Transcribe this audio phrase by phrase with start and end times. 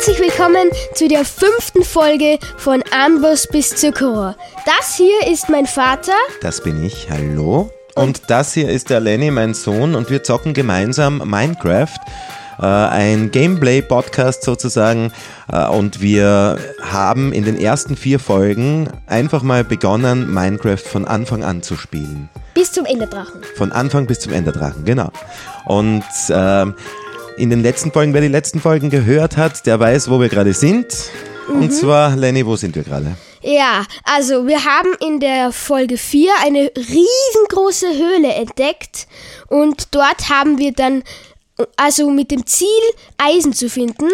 [0.00, 4.34] Herzlich willkommen zu der fünften Folge von Amboss bis Zuckerrohr.
[4.64, 6.14] Das hier ist mein Vater.
[6.40, 7.70] Das bin ich, hallo.
[7.96, 11.98] Und das hier ist der Lenny, mein Sohn, und wir zocken gemeinsam Minecraft.
[12.58, 15.12] Äh, ein Gameplay-Podcast sozusagen.
[15.52, 21.44] Äh, und wir haben in den ersten vier Folgen einfach mal begonnen, Minecraft von Anfang
[21.44, 22.30] an zu spielen.
[22.54, 23.42] Bis zum Enderdrachen.
[23.56, 25.10] Von Anfang bis zum Enderdrachen, genau.
[25.66, 26.74] Und ähm,
[27.40, 30.52] in den letzten Folgen, wer die letzten Folgen gehört hat, der weiß, wo wir gerade
[30.52, 30.86] sind.
[31.48, 33.16] Und zwar, Lenny, wo sind wir gerade?
[33.42, 39.08] Ja, also wir haben in der Folge 4 eine riesengroße Höhle entdeckt
[39.48, 41.02] und dort haben wir dann,
[41.76, 42.68] also mit dem Ziel,
[43.16, 44.10] Eisen zu finden,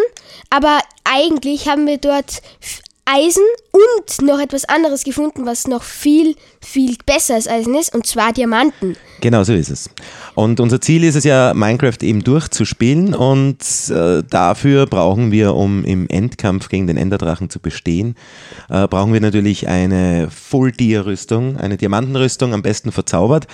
[0.49, 2.41] aber eigentlich haben wir dort
[3.09, 8.05] Eisen und noch etwas anderes gefunden, was noch viel, viel besser als Eisen ist, und
[8.05, 8.97] zwar Diamanten.
[9.21, 9.89] Genau, so ist es.
[10.35, 13.59] Und unser Ziel ist es ja, Minecraft eben durchzuspielen und
[13.91, 18.17] äh, dafür brauchen wir, um im Endkampf gegen den Enderdrachen zu bestehen,
[18.69, 23.47] äh, brauchen wir natürlich eine Full-Tier-Rüstung, eine Diamantenrüstung, am besten verzaubert.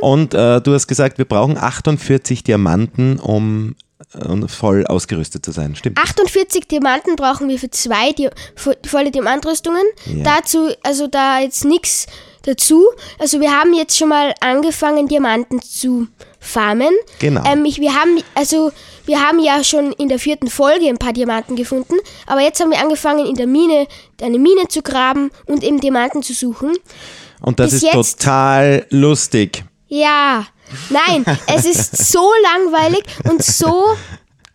[0.00, 3.74] Und äh, du hast gesagt, wir brauchen 48 Diamanten, um
[4.14, 5.74] äh, voll ausgerüstet zu sein.
[5.76, 5.98] Stimmt.
[5.98, 9.82] 48 Diamanten brauchen wir für zwei Di vo- volle Diamantrüstungen.
[10.06, 10.22] Ja.
[10.24, 12.06] Dazu, also da jetzt nichts
[12.42, 12.84] dazu.
[13.18, 16.08] Also wir haben jetzt schon mal angefangen, Diamanten zu
[16.40, 16.90] farmen.
[17.18, 17.42] Genau.
[17.50, 18.70] Ähm, ich, wir haben, also
[19.06, 21.94] wir haben ja schon in der vierten Folge ein paar Diamanten gefunden,
[22.26, 23.86] aber jetzt haben wir angefangen, in der Mine
[24.20, 26.72] eine Mine zu graben und eben Diamanten zu suchen.
[27.40, 29.64] Und das bis ist total lustig.
[29.94, 30.44] Ja,
[30.90, 33.94] nein, es ist so langweilig und so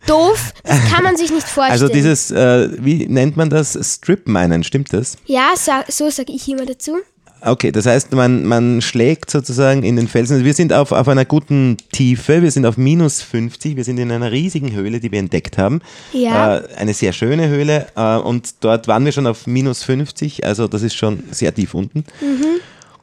[0.06, 1.72] doof, das kann man sich nicht vorstellen.
[1.72, 3.78] Also dieses, äh, wie nennt man das?
[3.80, 5.16] Strip-Minen, stimmt das?
[5.24, 6.98] Ja, sa so sage ich immer dazu.
[7.40, 10.34] Okay, das heißt, man, man schlägt sozusagen in den Felsen.
[10.34, 13.96] Also wir sind auf, auf einer guten Tiefe, wir sind auf minus 50, wir sind
[13.96, 15.80] in einer riesigen Höhle, die wir entdeckt haben.
[16.12, 16.58] Ja.
[16.58, 20.68] Äh, eine sehr schöne Höhle äh, und dort waren wir schon auf minus 50, also
[20.68, 22.04] das ist schon sehr tief unten.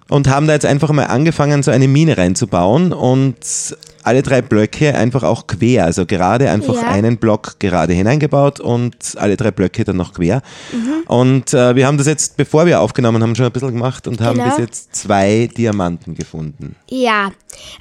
[0.10, 3.36] Und haben da jetzt einfach mal angefangen, so eine Mine reinzubauen und
[4.08, 6.88] alle drei Blöcke einfach auch quer, also gerade einfach Ja.
[6.90, 10.42] einen Block gerade hineingebaut und alle drei Blöcke dann noch quer.
[10.72, 11.04] Mhm.
[11.08, 14.20] Und äh, wir haben das jetzt, bevor wir aufgenommen haben, schon ein bisschen gemacht und
[14.22, 14.50] haben Genau.
[14.50, 16.76] bis jetzt zwei Diamanten gefunden.
[16.90, 17.32] Ja,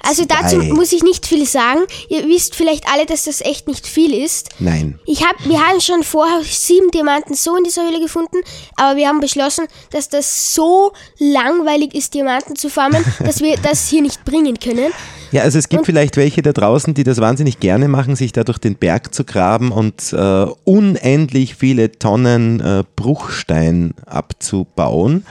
[0.01, 0.73] also dazu Zwei.
[0.73, 1.81] muss ich nicht viel sagen.
[2.09, 4.49] Ihr wisst vielleicht alle, dass das echt nicht viel ist.
[4.59, 4.99] Nein.
[5.05, 8.37] Ich hab, wir haben schon vorher sieben Diamanten so in dieser Höhle gefunden,
[8.75, 13.87] aber wir haben beschlossen, dass das so langweilig ist, Diamanten zu farmen, dass wir das
[13.87, 14.91] hier nicht bringen können.
[15.31, 18.43] Ja, also es gibt vielleicht welche da draußen, die das wahnsinnig gerne machen, sich da
[18.43, 25.25] durch den Berg zu graben und äh, unendlich viele Tonnen äh, Bruchstein abzubauen.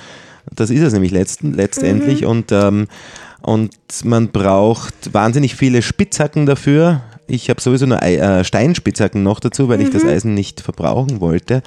[0.55, 2.87] Das ist es nämlich letzten, letztendlich und, ähm,
[3.43, 7.03] und man braucht wahnsinnig viele Spitzhacken dafür.
[7.27, 11.21] Ich habe sowieso nur Ei- äh, Steinspitzhacken noch dazu, weil ich das Eisen nicht verbrauchen
[11.21, 11.63] wollte.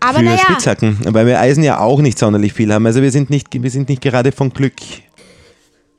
[0.00, 2.86] Aber für naja, Spitzhacken, weil wir Eisen ja auch nicht sonderlich viel haben.
[2.86, 4.74] Also wir sind nicht, wir sind nicht gerade von Glück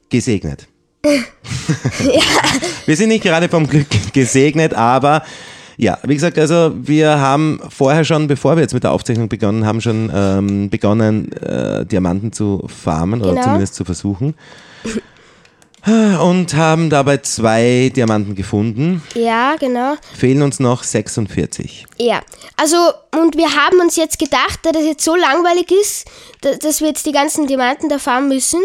[0.09, 0.67] gesegnet.
[2.85, 5.23] Wir sind nicht gerade vom Glück gesegnet, aber
[5.79, 9.65] ja, wie gesagt, also wir haben vorher schon, bevor wir jetzt mit der Aufzeichnung begonnen
[9.65, 13.43] haben, schon ähm, begonnen, äh, Diamanten zu farmen oder Genau.
[13.43, 14.33] zumindest zu versuchen.
[15.85, 19.01] Und haben dabei zwei Diamanten gefunden.
[19.15, 19.93] ja, genau.
[20.17, 21.85] Fehlen uns noch 46.
[21.97, 22.19] Ja,
[22.57, 22.75] also
[23.15, 26.05] und wir haben uns jetzt gedacht, da das jetzt so langweilig ist,
[26.41, 28.59] da, dass wir jetzt die ganzen Diamanten da farmen müssen,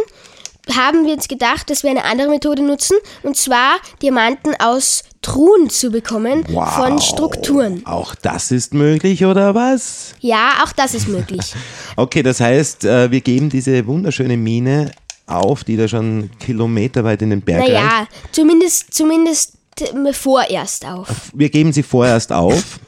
[0.71, 5.71] haben wir uns gedacht, dass wir eine andere Methode nutzen, und zwar Diamanten aus Truhen
[5.71, 7.85] zu bekommen von Strukturen.
[7.87, 10.15] Auch das ist möglich, oder was?
[10.21, 11.55] Ja, auch das ist möglich.
[11.95, 14.93] Okay, das heißt, äh, wir geben diese wunderschöne Mine
[15.27, 17.73] auf, die da schon kilometerweit in den Berg reicht.
[17.73, 21.31] naja, zumindest, zumindest äh, vorerst auf.
[21.35, 22.81] Wir geben sie vorerst auf,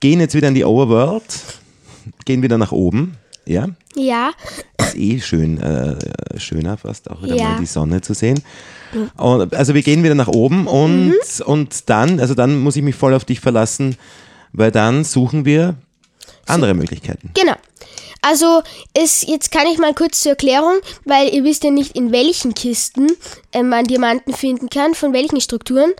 [0.00, 1.22] gehen jetzt wieder in die Overworld,
[2.24, 3.18] gehen wieder nach oben.
[3.46, 4.30] Ja, Ja,
[4.78, 5.96] ist eh schön, äh,
[6.38, 7.50] schöner fast auch wieder Ja.
[7.50, 8.42] mal die Sonne zu sehen.
[9.16, 12.94] Und, also wir gehen wieder nach oben und, und dann, also dann muss ich mich
[12.94, 13.96] voll auf dich verlassen,
[14.52, 15.74] weil dann suchen wir
[16.46, 17.30] andere Möglichkeiten.
[17.34, 17.54] Genau.
[18.22, 18.62] Also
[18.94, 22.54] es, jetzt kann ich mal kurz zur Erklärung, weil ihr wisst ja nicht, in welchen
[22.54, 23.06] Kisten
[23.52, 25.92] ähm, man Diamanten finden kann, von welchen Strukturen.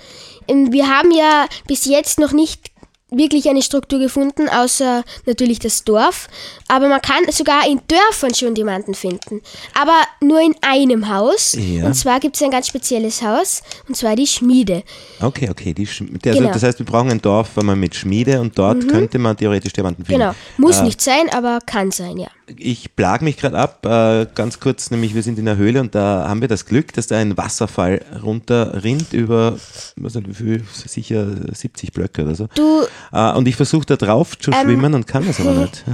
[0.49, 2.71] Ähm, wir haben ja bis jetzt noch nicht
[3.11, 6.29] wirklich eine Struktur gefunden, außer natürlich das Dorf.
[6.67, 9.43] Aber man kann sogar in Dörfern schon Diamanten finden.
[9.81, 11.57] Aber nur in einem Haus.
[11.59, 11.87] Ja.
[11.87, 14.83] Und zwar gibt es ein ganz spezielles Haus, und zwar die Schmiede.
[15.21, 15.73] Okay, okay.
[15.73, 16.53] Die, Sch- also, Genau.
[16.53, 20.05] Das heißt, wir brauchen ein Dorf einmal mit Schmiede und dort könnte man theoretisch Diamanten
[20.05, 20.21] finden.
[20.21, 20.35] Genau.
[20.57, 22.29] Muss Äh, nicht sein, aber kann sein, ja.
[22.57, 25.95] Ich plag mich gerade ab, äh, ganz kurz, nämlich wir sind in der Höhle und
[25.95, 29.57] da haben wir das Glück, dass da ein Wasserfall runterrinnt über,
[29.97, 32.49] was nicht, wie viel, sicher 70 Blöcke oder so.
[32.55, 35.85] Du, Äh, und ich versuche da drauf zu schwimmen und kann das aber nicht.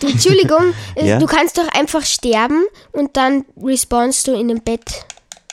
[0.00, 1.18] du Entschuldigung, äh, Ja?
[1.18, 2.62] du kannst doch einfach sterben
[2.92, 5.06] und dann respawnst du in dem Bett.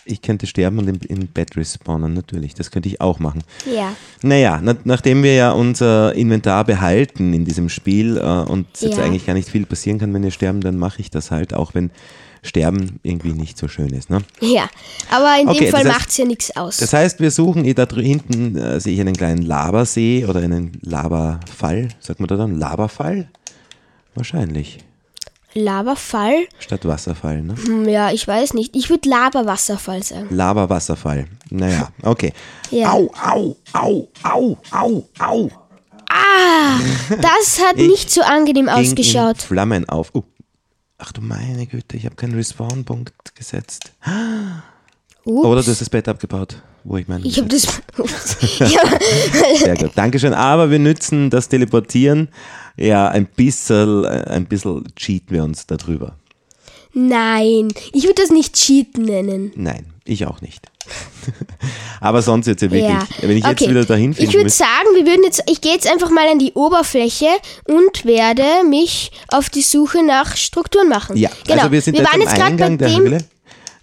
[0.05, 2.53] Ich könnte sterben und im, im Bett respawnen, natürlich.
[2.55, 3.41] Das könnte ich auch machen.
[3.73, 3.95] Ja.
[4.21, 9.03] Naja, na, nachdem wir ja unser Inventar behalten in diesem Spiel äh, und jetzt Ja.
[9.05, 11.73] eigentlich gar nicht viel passieren kann, wenn wir sterben, dann mache ich das halt, auch
[11.73, 11.89] wenn
[12.45, 14.09] Sterben irgendwie nicht so schön ist.
[14.09, 14.19] Ne?
[14.41, 14.69] Ja,
[15.09, 16.75] aber in Okay, dem Fall das heißt- macht's ja nichts aus.
[16.77, 20.77] Das heißt, wir suchen, eh da hinten äh, sehe ich einen kleinen Lavasee oder einen
[20.81, 22.59] Lavafall, sagt man da dann?
[22.59, 23.29] Lavafall?
[24.15, 24.79] Wahrscheinlich.
[25.53, 26.47] Lavafall?
[26.59, 27.55] Statt Wasserfall, ne?
[27.55, 28.75] Hm, ja, ich weiß nicht.
[28.75, 30.27] Ich würde Lava-Wasserfall sagen.
[30.29, 31.27] Lava-Wasserfall.
[31.49, 32.33] Naja, okay.
[32.71, 32.91] Ja.
[32.91, 35.51] Au, au, au, au, au, au.
[36.09, 36.79] Ah,
[37.09, 39.41] das hat Ich nicht so angenehm Ging in ausgeschaut.
[39.41, 40.09] Flammen auf.
[40.13, 40.23] Oh.
[40.97, 43.91] Ach du meine Güte, ich habe keinen Respawn-Punkt gesetzt.
[45.25, 45.45] Ups.
[45.45, 47.25] Oder du hast das Bett abgebaut, wo ich meine.
[47.25, 47.65] Ich habe das.
[48.59, 48.81] ja,
[49.57, 50.33] Sehr gut, Dankeschön.
[50.33, 52.29] Aber wir nützen das Teleportieren.
[52.77, 56.15] Ja, ein bisschen, äh, ein bisschen cheaten wir uns darüber.
[56.93, 59.51] nein, ich würde das nicht Cheaten nennen.
[59.55, 60.61] Nein, ich auch nicht.
[62.01, 63.07] Aber sonst jetzt ja wirklich, Ja.
[63.21, 63.69] wenn ich jetzt Okay.
[63.69, 66.39] wieder dahin Ich finden würde sagen, wir würden jetzt, ich gehe jetzt einfach mal an
[66.39, 67.27] die Oberfläche
[67.65, 71.15] und werde mich auf die Suche nach Strukturen machen.
[71.15, 71.61] Ja, genau.
[71.61, 72.97] also wir sind jetzt waren am jetzt gerade bei der dem.
[72.99, 73.17] Höhle.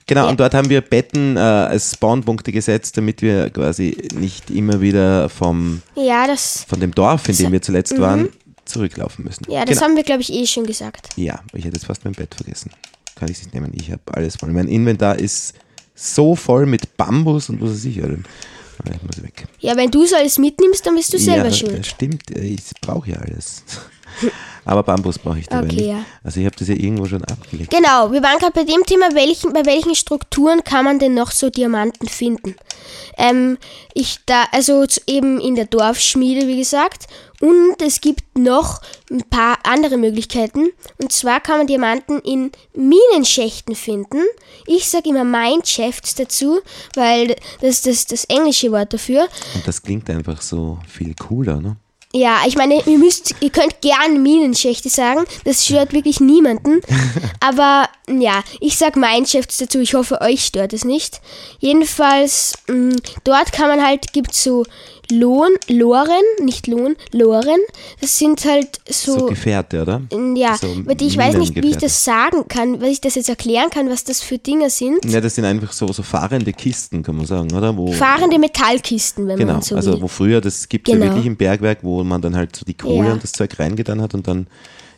[0.06, 0.30] Genau, Ja.
[0.30, 5.28] und dort haben wir Betten äh, als Spawnpunkte gesetzt, damit wir quasi nicht immer wieder
[5.28, 8.28] vom, Ja, das, von dem Dorf, in dem wir zuletzt waren,
[8.70, 9.44] zurücklaufen müssen.
[9.48, 9.88] ja, das genau.
[9.88, 11.10] haben wir, glaube ich, eh schon gesagt.
[11.16, 12.70] Ja, ich hätte jetzt fast mein Bett vergessen.
[13.16, 13.72] Kann ich es nicht nehmen.
[13.74, 14.50] Ich habe alles voll.
[14.50, 15.54] Mein Inventar ist
[15.94, 18.02] so voll mit Bambus und was weiß ich.
[18.02, 19.46] Aber Ich muss weg.
[19.58, 21.78] Ja, wenn du es alles mitnimmst, dann bist du selber ja, schuld.
[21.80, 22.30] das stimmt.
[22.30, 23.62] Ich brauche ja alles.
[24.64, 25.86] Aber Bambus brauche ich dabei Okay, nicht.
[25.86, 26.04] ja.
[26.22, 27.70] Also ich habe das ja irgendwo schon abgelegt.
[27.70, 31.30] Genau, wir waren gerade bei dem Thema, welchen, bei welchen Strukturen kann man denn noch
[31.30, 32.56] so Diamanten finden?
[33.16, 33.56] Ähm,
[33.94, 37.06] ich da, also eben in der Dorfschmiede, wie gesagt.
[37.40, 40.68] Und es gibt noch ein paar andere Möglichkeiten.
[41.00, 44.18] Und zwar kann man Diamanten in Minenschächten finden.
[44.66, 46.60] Ich sage immer Mineshafts dazu,
[46.94, 49.26] weil das ist das, das englische Wort dafür.
[49.54, 51.76] Und das klingt einfach so viel cooler, ne?
[52.12, 56.80] Ja, ich meine, ihr müsst, ihr könnt gern Minenschächte sagen, das stört wirklich niemanden.
[57.40, 61.20] Aber ja, ich sag Mineshafts dazu, ich hoffe, euch stört es nicht.
[61.60, 64.64] Jedenfalls, mh, dort kann man halt, gibt's so
[65.10, 66.10] Lohn, Loren,
[66.42, 67.58] nicht Lohn, Loren.
[68.00, 70.02] Das sind halt So, so, Gefährte, oder?
[70.34, 70.68] ja, so
[71.00, 74.04] ich weiß nicht, wie ich das sagen kann, wie ich das jetzt erklären kann, was
[74.04, 75.04] das für Dinge sind.
[75.04, 77.76] Ja, das sind einfach so, so fahrende Kisten, kann man sagen, oder?
[77.76, 80.02] Wo, Fahrende Metallkisten, wenn Genau, man so also will.
[80.02, 81.10] wo früher, das gibt es ja Genau.
[81.10, 83.12] wirklich im Bergwerk, wo man dann halt so die Kohle Ja.
[83.12, 84.46] und das Zeug reingetan hat und dann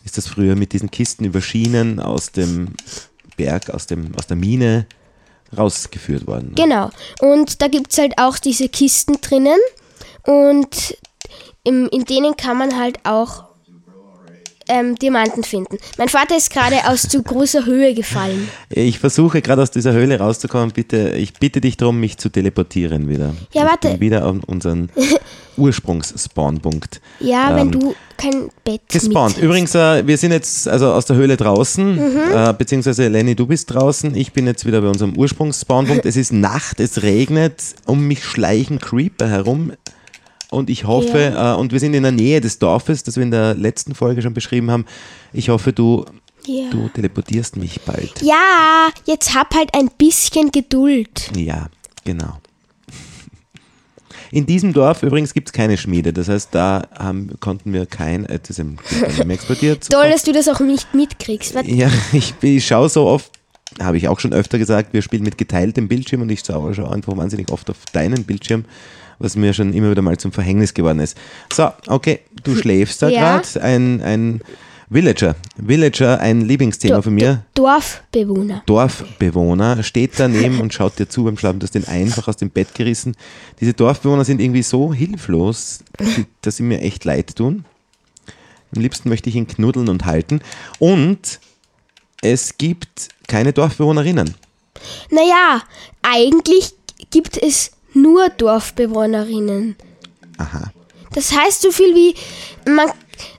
[0.05, 2.69] ist das früher mit diesen Kisten über Schienen aus dem
[3.37, 4.87] Berg, aus, dem, aus der Mine
[5.57, 6.53] rausgeführt worden.
[6.55, 6.91] Genau.
[7.21, 9.59] Und da gibt es halt auch diese Kisten drinnen.
[10.25, 10.97] Und
[11.65, 13.45] im, in denen kann man halt auch
[14.69, 15.79] ähm, Diamanten finden.
[15.99, 18.49] Mein Vater ist gerade aus zu großer Höhe gefallen.
[18.71, 20.71] Ich versuche gerade aus dieser Höhle rauszukommen.
[20.71, 23.35] Bitte, ich bitte dich darum, mich zu teleportieren wieder.
[23.53, 23.99] Ja, warte.
[24.01, 24.89] Wieder an unseren
[25.57, 29.37] Ursprungs-Spawnpunkt Ja, wenn Ähm, du kein Bett gespawnt.
[29.37, 29.45] mit.
[29.45, 32.21] Übrigens, äh, wir sind jetzt also aus der Höhle draußen, Mhm.
[32.33, 34.15] äh, beziehungsweise Lenny, du bist draußen.
[34.15, 36.07] Ich bin jetzt wieder bei unserem Ursprungs-Spawnpunkt.
[36.07, 39.73] es ist Nacht, es regnet, um mich schleichen Creeper herum.
[40.53, 43.31] Und ich hoffe, äh, und wir sind in der Nähe des Dorfes, das wir in
[43.31, 44.85] der letzten Folge schon beschrieben haben.
[45.33, 46.05] Ich hoffe, du,
[46.47, 46.69] Ja.
[46.71, 48.21] du teleportierst mich bald.
[48.23, 51.31] ja, jetzt hab halt ein bisschen Geduld.
[51.35, 51.69] Ja,
[52.05, 52.39] genau.
[54.31, 58.25] In diesem Dorf übrigens gibt es keine Schmiede, das heißt, da haben, konnten wir kein,
[58.27, 58.79] äh, das im
[59.29, 59.87] explodiert.
[59.91, 61.55] Toll, dass du das auch nicht mitkriegst.
[61.55, 63.31] Warte, Ja, ich, ich schaue so oft,
[63.81, 67.17] habe ich auch schon öfter gesagt, wir spielen mit geteiltem Bildschirm und ich schaue einfach
[67.17, 68.65] wahnsinnig oft auf deinen Bildschirm,
[69.23, 71.17] was mir schon immer wieder mal zum Verhängnis geworden ist.
[71.53, 73.39] So, okay, du schläfst da Ja.
[73.41, 74.41] gerade, ein, ein
[74.91, 77.45] Villager, Villager, ein Lieblingsthema Do- von mir.
[77.55, 78.63] Dorfbewohner.
[78.67, 81.61] Dorfbewohner steht daneben und schaut dir zu beim Schlafen.
[81.61, 83.17] Du hast den einfach aus dem Bett gerissen.
[83.61, 85.81] Diese Dorfbewohner sind irgendwie so hilflos,
[86.43, 87.65] dass sie mir echt leid tun.
[88.75, 90.41] Am liebsten möchte ich ihn knuddeln und halten.
[90.79, 91.41] Und
[92.21, 94.35] es gibt keine Dorfbewohnerinnen.
[95.11, 95.63] Naja,
[96.03, 96.75] eigentlich
[97.11, 99.77] gibt es nur Dorfbewohnerinnen.
[100.39, 100.73] Aha.
[101.15, 102.15] Das heißt so viel wie,
[102.71, 102.91] man,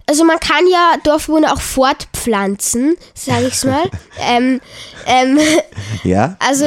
[0.05, 3.83] also man kann ja Dorfbewohner auch fortpflanzen, sage ich's mal.
[4.19, 4.61] ähm,
[5.05, 5.39] ähm,
[6.03, 6.35] Ja?
[6.39, 6.65] also,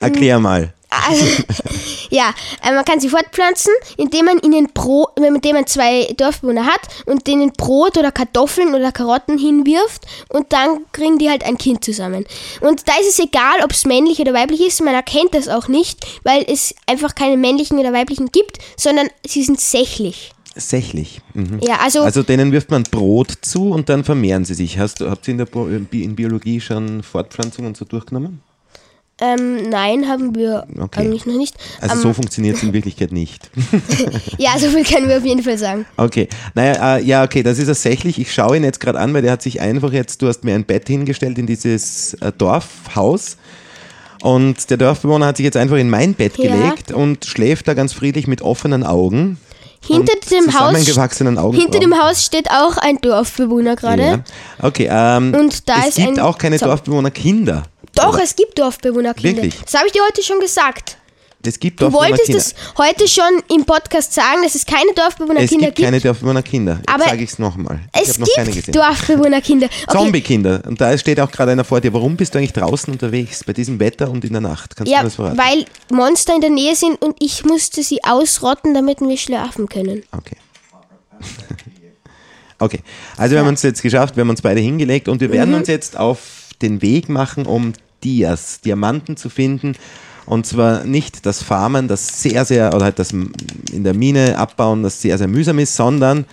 [0.00, 0.72] Erklär mal.
[0.90, 1.24] Also,
[2.10, 2.32] ja,
[2.64, 7.26] äh, man kann sie fortpflanzen, indem man ihnen Brot, indem man zwei Dorfbewohner hat und
[7.26, 12.24] denen Brot oder Kartoffeln oder Karotten hinwirft und dann kriegen die halt ein Kind zusammen.
[12.62, 15.68] Und da ist es egal, ob es männlich oder weiblich ist, man erkennt das auch
[15.68, 20.32] nicht, weil es einfach keine männlichen oder weiblichen gibt, sondern sie sind sächlich.
[20.56, 21.20] Sächlich.
[21.34, 21.60] Mhm.
[21.62, 24.78] Ja, also, Also denen wirft man Brot zu und dann vermehren sie sich.
[24.78, 28.40] Hast, du- habt ihr in der Bi- in Biologie schon Fortpflanzung und so durchgenommen?
[29.20, 31.00] Ähm, nein, haben wir Okay.
[31.00, 31.56] eigentlich noch nicht.
[31.80, 33.50] Also Ähm, so funktioniert es in Wirklichkeit nicht.
[34.38, 35.84] Ja, so viel können wir auf jeden Fall sagen.
[35.96, 38.18] Okay, naja, äh, ja, okay, das ist tatsächlich.
[38.20, 40.54] Ich schaue ihn jetzt gerade an, weil der hat sich einfach jetzt, du hast mir
[40.54, 43.36] ein Bett hingestellt in dieses äh, Dorfhaus.
[44.22, 46.50] Und der Dorfbewohner hat sich jetzt einfach in mein Bett Ja.
[46.54, 49.38] gelegt und schläft da ganz friedlich mit offenen Augen.
[49.86, 50.76] Hinter dem Haus.
[51.56, 54.02] Hinter dem Haus steht auch ein Dorfbewohner gerade.
[54.02, 54.18] Ja.
[54.60, 56.68] Okay, ähm, Und da es ist gibt ein auch keine Zaun.
[56.70, 57.62] Dorfbewohner-Kinder.
[57.98, 59.42] Doch, es gibt Dorfbewohnerkinder.
[59.42, 59.60] Wirklich?
[59.62, 60.96] Das habe ich dir heute schon gesagt.
[61.40, 65.66] Es gibt Du wolltest es heute schon im Podcast sagen, dass es keine Es Dorfbewohnerkinder
[65.66, 65.86] gibt gibt.
[65.86, 66.80] keine Dorfbewohner-Kinder.
[66.86, 67.80] Jetzt sage ich es nochmal.
[67.92, 68.74] Es noch gibt.
[68.74, 69.68] Dorfbewohnerkinder.
[69.86, 69.96] Okay.
[69.98, 70.62] Zombie-Kinder.
[70.66, 71.92] Und da steht auch gerade einer vor dir.
[71.94, 74.74] Warum bist du eigentlich draußen unterwegs bei diesem Wetter und in der Nacht?
[74.76, 75.38] Kannst Ja, du das verraten?
[75.38, 80.02] weil Monster in der Nähe sind und ich musste sie ausrotten, damit wir schlafen können.
[80.10, 80.36] Okay.
[82.58, 82.80] okay.
[83.16, 85.32] Also wir haben uns jetzt geschafft, wir haben uns beide hingelegt und wir Mhm.
[85.32, 86.18] werden uns jetzt auf
[86.62, 87.72] den Weg machen, um
[88.04, 89.74] Dias, Diamanten zu finden.
[90.26, 93.32] Und zwar nicht das Farmen, das sehr, sehr, oder halt das in
[93.72, 96.26] der Mine abbauen, das sehr, sehr mühsam ist, sondern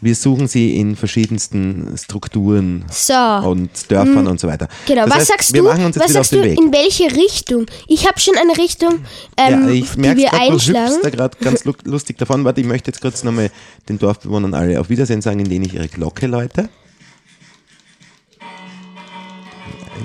[0.00, 3.14] wir suchen sie in verschiedensten Strukturen So.
[3.14, 4.66] und Dörfern und so weiter.
[4.86, 5.64] Genau, Das was heißt, sagst du?
[5.64, 7.66] Was sagst du, in welche Richtung?
[7.86, 9.00] Ich habe schon eine Richtung,
[9.36, 10.86] ähm, ja, ich die merke wir gerade, du einschlagen.
[10.92, 12.44] hüpfst da gerade ganz lu- lustig davon.
[12.44, 13.50] Warte, ich möchte jetzt kurz nochmal
[13.88, 16.68] den Dorfbewohnern alle auf Wiedersehen sagen, indem ich ihre Glocke läute.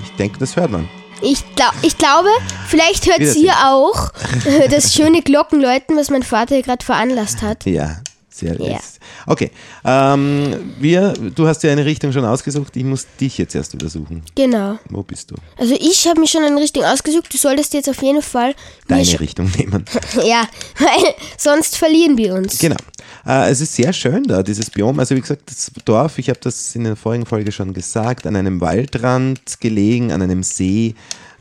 [0.04, 0.88] Ich denke, das hört man.
[1.22, 2.30] Ich, glaub, ich glaube,
[2.68, 4.12] vielleicht hört ihr auch
[4.46, 7.66] äh, das schöne Glockenläuten, was mein Vater hier gerade veranlasst hat.
[7.66, 7.98] Ja,
[8.40, 8.74] sehr Ja.
[8.74, 9.00] jetzt.
[9.26, 9.52] Okay,
[9.84, 12.76] ähm, wir, du hast ja eine Richtung schon ausgesucht.
[12.76, 14.22] Ich muss dich jetzt erst wieder suchen.
[14.36, 14.78] Genau.
[14.90, 15.36] Wo bist du?
[15.58, 17.34] Also ich habe mir schon eine Richtung ausgesucht.
[17.34, 18.56] Du solltest jetzt auf jeden Fall
[18.88, 19.86] Deine Richtung nehmen.
[20.26, 20.48] Ja,
[20.80, 22.60] weil sonst verlieren wir uns.
[22.60, 22.78] Genau.
[23.26, 25.00] Äh, es ist sehr schön da, dieses Biom.
[25.00, 28.36] Also wie gesagt, das Dorf, ich habe das in der vorigen Folge schon gesagt, an
[28.36, 30.96] einem Waldrand gelegen, an einem See.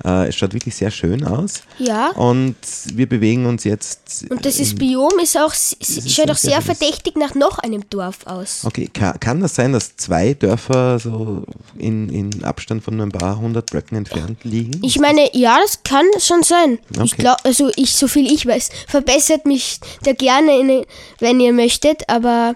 [0.04, 1.62] Äh, es schaut wirklich sehr schön aus.
[1.78, 2.10] Ja.
[2.10, 2.56] Und
[2.92, 4.26] wir bewegen uns jetzt.
[4.28, 7.88] Und das ist Biom ist auch ist schaut auch sehr sehr verdächtig nach noch einem
[7.90, 8.62] Dorf aus.
[8.64, 11.44] Okay, kann, kann das sein, dass zwei Dörfer so
[11.78, 14.80] in, in Abstand von ein paar hundert Blöcken entfernt liegen?
[14.84, 16.78] Ich meine, ja, das kann schon sein.
[16.90, 17.22] Ich Okay.
[17.22, 20.84] glaube, also ich, so viel ich weiß, verbessert mich da gerne, in,
[21.20, 22.54] wenn ihr möchtet, aber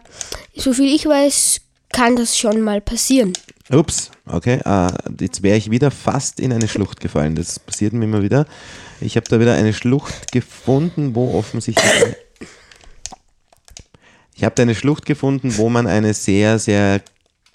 [0.54, 1.60] so viel ich weiß,
[1.92, 3.32] kann das schon mal passieren.
[3.72, 4.60] Ups, okay.
[4.64, 7.34] Äh, jetzt wäre ich wieder fast in eine Schlucht gefallen.
[7.36, 8.46] Das passiert mir immer wieder.
[9.00, 12.16] Ich habe da wieder eine Schlucht gefunden, wo offensichtlich.
[14.34, 17.00] Ich habe da eine Schlucht gefunden, wo man eine sehr, sehr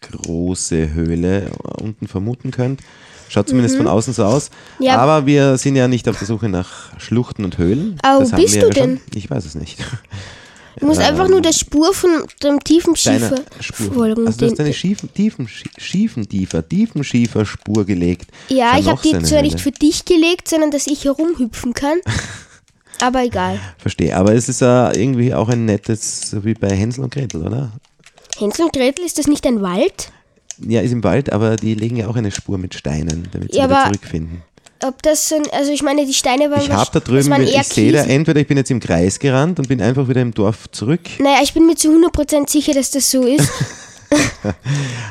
[0.02, 1.50] große Höhle
[1.82, 2.84] unten vermuten könnte.
[3.28, 4.52] Schaut zumindest von außen so aus.
[4.80, 4.86] Mhm.
[4.86, 4.98] Ja.
[4.98, 7.98] Aber wir sind ja nicht auf der Suche nach Schluchten und Höhlen.
[8.04, 8.74] Wo Das bist du ja schon.
[8.74, 9.02] denn?
[9.16, 9.84] Ich weiß es nicht.
[10.80, 12.10] Du musst einfach nur der Spur von
[12.44, 13.94] dem tiefen Schiefer Spur.
[13.94, 14.28] folgen.
[14.28, 18.30] Also du hast eine schiefen, tiefen, schiefen, tiefer, tiefen Schieferspur gelegt.
[18.50, 22.00] ja, ich habe die zwar nicht für dich gelegt, sondern dass ich herumhüpfen kann.
[23.02, 23.60] aber egal.
[23.78, 27.46] Verstehe, aber es ist äh, irgendwie auch ein nettes, so wie bei Hänsel und Gretel,
[27.46, 27.72] oder?
[28.38, 30.12] Hänsel und Gretel, ist das nicht ein Wald?
[30.60, 33.60] Ja, ist im Wald, aber die legen ja auch eine Spur mit Steinen, damit sie
[33.60, 34.42] Ja, wieder zurückfinden.
[34.84, 37.92] Ob das ein, also ich meine, die Steine waren Ich habe da drüben, ich sehe
[37.92, 41.02] da, entweder ich bin jetzt im Kreis gerannt und bin einfach wieder im Dorf zurück.
[41.20, 43.50] Naja, ich bin mir zu 100% sicher, dass das so ist.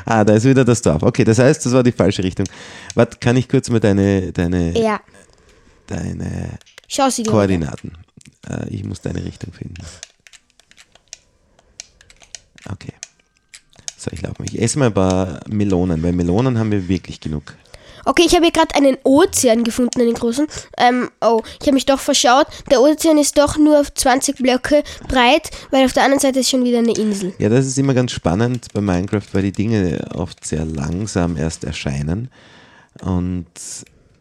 [0.05, 1.03] Ah, da ist wieder das Dorf.
[1.03, 2.45] Okay, das heißt, das war die falsche Richtung.
[2.93, 5.01] Warte, kann ich kurz mal deine, deine, ja,
[5.87, 6.57] deine.
[7.27, 7.91] Koordinaten.
[8.49, 9.75] Äh, ich muss deine Richtung finden.
[12.71, 12.93] Okay.
[13.97, 17.55] So, ich glaube, ich esse mal ein paar Melonen, weil Melonen haben wir wirklich genug.
[18.05, 20.47] Okay, ich habe hier gerade einen Ozean gefunden, einen großen.
[20.77, 22.47] Ähm, oh, ich habe mich doch verschaut.
[22.69, 26.49] Der Ozean ist doch nur auf 20 Blöcke breit, weil auf der anderen Seite ist
[26.49, 27.33] schon wieder eine Insel.
[27.39, 31.63] Ja, das ist immer ganz spannend bei Minecraft, weil die Dinge oft sehr langsam erst
[31.63, 32.29] erscheinen
[33.01, 33.47] und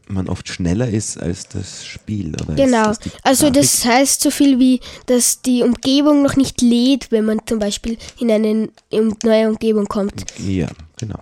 [0.09, 2.35] man oft schneller ist als das Spiel.
[2.43, 2.93] Oder Genau.
[3.23, 7.59] Also das heißt so viel wie, dass die Umgebung noch nicht lädt, wenn man zum
[7.59, 8.69] Beispiel in eine
[9.23, 10.25] neue Umgebung kommt.
[10.39, 11.19] Ja, genau.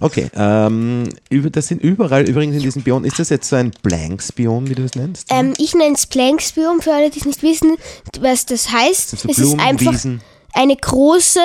[0.00, 1.08] Okay, ähm,
[1.52, 3.04] das sind überall übrigens in diesem Biom.
[3.04, 5.28] Ist das jetzt so ein Blanks-Biom, wie du es nennst?
[5.30, 7.76] Ähm, ich nenne es Planksbiom, für alle, die es nicht wissen,
[8.20, 9.10] was das heißt.
[9.10, 10.20] sind so es Blumen, ist einfach Wiesen.
[10.54, 11.40] eine große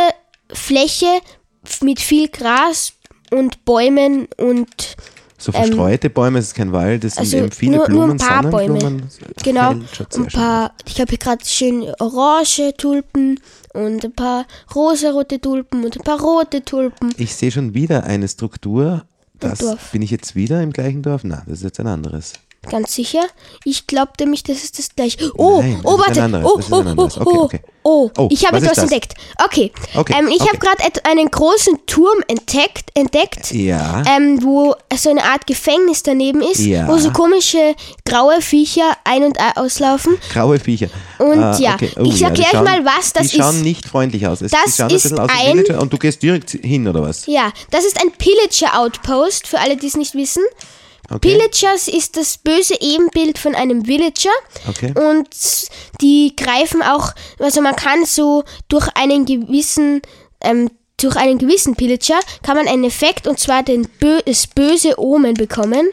[0.54, 1.20] Fläche
[1.82, 2.94] mit viel Gras
[3.32, 4.96] und Bäumen und
[5.38, 8.28] So verstreute Bäume, es ist kein Wald, es also sind eben viele nur, Blumen, nur
[8.28, 9.02] ein paar Bäume.
[9.44, 9.72] Genau.
[9.72, 13.40] Ein paar, ich habe hier gerade schön orange Tulpen
[13.74, 17.14] und ein paar rosarote Tulpen und ein paar rote Tulpen.
[17.18, 19.04] Ich sehe schon wieder eine Struktur.
[19.40, 19.60] Das
[19.92, 21.22] bin ich jetzt wieder im gleichen Dorf?
[21.26, 22.34] Na, das ist jetzt ein anderes.
[22.70, 23.24] Ganz sicher.
[23.64, 25.32] Ich glaube nämlich, das ist das gleiche.
[25.38, 26.42] Oh, Nein, oh, ist warte.
[26.46, 27.60] Oh, ist oh, oh, oh, okay.
[27.84, 28.10] oh.
[28.18, 29.14] Oh, Ich habe was ist etwas entdeckt.
[29.44, 29.72] Okay.
[29.96, 30.50] Okay, Ähm, ich okay.
[30.50, 34.02] habe gerade einen großen Turm entdeckt, entdeckt Ja.
[34.08, 36.88] ähm, wo so eine Art Gefängnis daneben ist, Ja.
[36.88, 40.18] wo so komische graue Viecher ein- und auslaufen.
[40.34, 40.88] Graue Viecher.
[41.20, 41.92] Und Ah, ja, okay.
[42.04, 43.62] ich die erkläre euch mal, was das Die schauen ist.
[43.64, 44.42] nicht freundlich aus.
[44.42, 47.28] Es, Das schauen ist ein aus ein- Villager und du gehst direkt hin, oder was?
[47.28, 50.44] Ja, das ist ein Pillager-Outpost, für alle, die es nicht wissen.
[51.10, 51.30] Okay.
[51.30, 54.32] Pillagers ist das böse Ebenbild von einem Villager.
[54.68, 54.94] Okay.
[54.96, 55.28] Und
[56.02, 60.02] die greifen auch, also man kann so durch einen gewissen,
[60.42, 65.00] ähm, durch einen gewissen Pillager kann man einen Effekt und zwar den Bö das böse
[65.00, 65.90] Omen bekommen.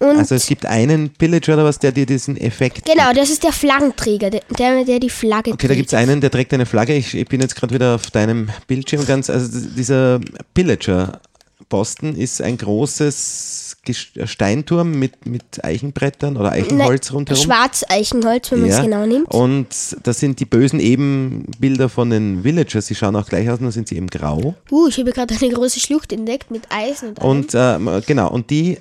[0.00, 3.42] Und Also es gibt einen Pillager oder was, der dir diesen Effekt genau, das ist
[3.42, 6.94] der Flaggenträger, der, der, die Flagge Okay, da gibt es einen, der trägt eine Flagge.
[6.94, 9.28] Ich, ich bin jetzt gerade wieder auf deinem Bildschirm ganz.
[9.28, 10.20] Also dieser
[10.54, 17.42] Pillager-Posten ist ein großes Steinturm mit, mit Eichenbrettern oder Eichenholz rundherum.
[17.42, 18.82] Schwarzeichenholz, wenn man es Ja.
[18.82, 19.30] genau nimmt.
[19.32, 19.68] Und
[20.02, 22.86] das sind die bösen Ebenbilder von den Villagers.
[22.86, 24.54] Sie schauen auch gleich aus, nur sind sie eben grau.
[24.70, 27.30] Uh, ich habe gerade eine große Schlucht entdeckt mit Eisen und allem.
[27.30, 28.78] Und ähm, genau, und die,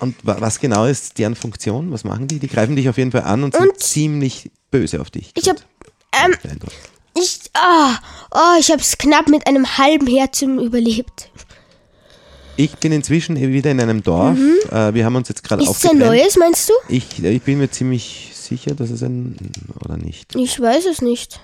[0.00, 1.90] und wa- was genau ist deren Funktion?
[1.92, 2.38] Was machen die?
[2.38, 5.32] Die greifen dich auf jeden Fall an und sind Und- ziemlich böse auf dich.
[5.36, 5.58] Ich habe
[6.24, 6.34] ähm.
[7.20, 7.96] Ich, ah,
[8.30, 11.30] oh, ich habe es knapp mit einem halben Herz überlebt.
[12.60, 14.36] Ich bin inzwischen wieder in einem Dorf.
[14.72, 15.70] Äh, wir haben uns jetzt gerade Mhm.
[15.70, 16.72] Ist es ein neues, meinst du?
[16.88, 19.36] Ich, ich bin mir ziemlich sicher, dass es ein
[19.84, 20.34] oder nicht.
[20.34, 21.40] Ich weiß es nicht.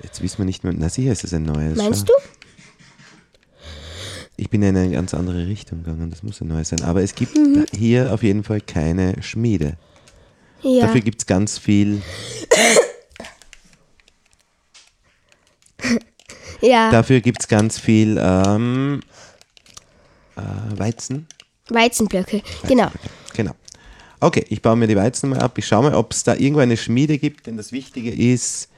[0.00, 0.72] Jetzt wissen wir nicht mehr.
[0.76, 1.76] Na sicher ist es ein neues.
[1.76, 2.14] Meinst ja.
[2.14, 2.22] du?
[4.36, 6.10] Ich bin in eine ganz andere Richtung gegangen.
[6.10, 6.82] Das muss ein neues sein.
[6.82, 7.66] Aber es gibt Mhm.
[7.76, 9.76] hier auf jeden Fall keine Schmiede.
[10.62, 10.86] Ja.
[10.86, 12.02] Dafür gibt es ganz viel.
[16.60, 16.90] ja.
[16.92, 19.00] Dafür gibt es ganz viel ähm,
[20.36, 21.26] äh, Weizen.
[21.68, 22.42] Weizenblöcke.
[22.66, 22.90] Genau.
[23.34, 23.52] Genau.
[24.20, 25.58] Okay, ich baue mir die Weizen mal ab.
[25.58, 28.68] Ich schaue mal, ob es da irgendwo eine Schmiede gibt, denn das Wichtige ist,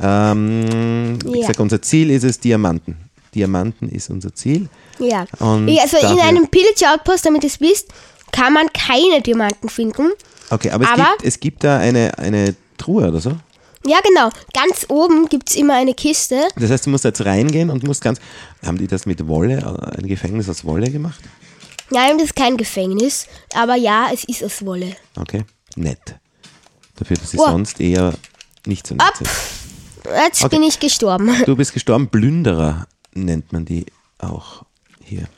[0.00, 1.40] ähm, wie Ja.
[1.42, 2.96] gesagt, unser Ziel ist es Diamanten.
[3.34, 4.68] Diamanten ist unser Ziel.
[4.98, 5.26] Ja.
[5.40, 7.88] Und also in einem Pillager-Outpost, damit ihr es wisst,
[8.32, 10.10] kann man keine Diamanten finden.
[10.50, 13.32] Okay, aber, es, Aber- gibt, es gibt da eine, eine Truhe oder so.
[13.86, 14.30] Ja, genau.
[14.54, 16.48] Ganz oben gibt es immer eine Kiste.
[16.56, 18.18] Das heißt, du musst jetzt reingehen und musst ganz.
[18.64, 21.20] Haben die das mit Wolle, äh, ein Gefängnis aus Wolle gemacht?
[21.90, 23.26] Nein, das ist kein Gefängnis.
[23.54, 24.96] Aber ja, es ist aus Wolle.
[25.16, 25.44] Okay,
[25.76, 26.16] nett.
[26.96, 27.48] Dafür, dass sie Wow.
[27.50, 28.14] sonst eher
[28.66, 29.16] nicht so nett Ab.
[29.18, 29.28] sind.
[30.24, 31.30] Jetzt bin ich gestorben.
[31.44, 33.86] Du bist gestorben, Plünderer nennt man die
[34.18, 34.64] auch
[35.02, 35.28] hier.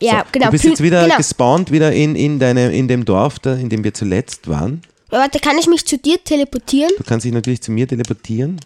[0.00, 0.46] Ja, So, genau.
[0.46, 1.16] Du bist jetzt wieder genau.
[1.16, 4.82] gespawnt, wieder in, in, deine, in dem Dorf, da, in dem wir zuletzt waren.
[5.10, 6.90] Warte, kann ich mich zu dir teleportieren?
[6.98, 8.60] Du kannst dich natürlich zu mir teleportieren.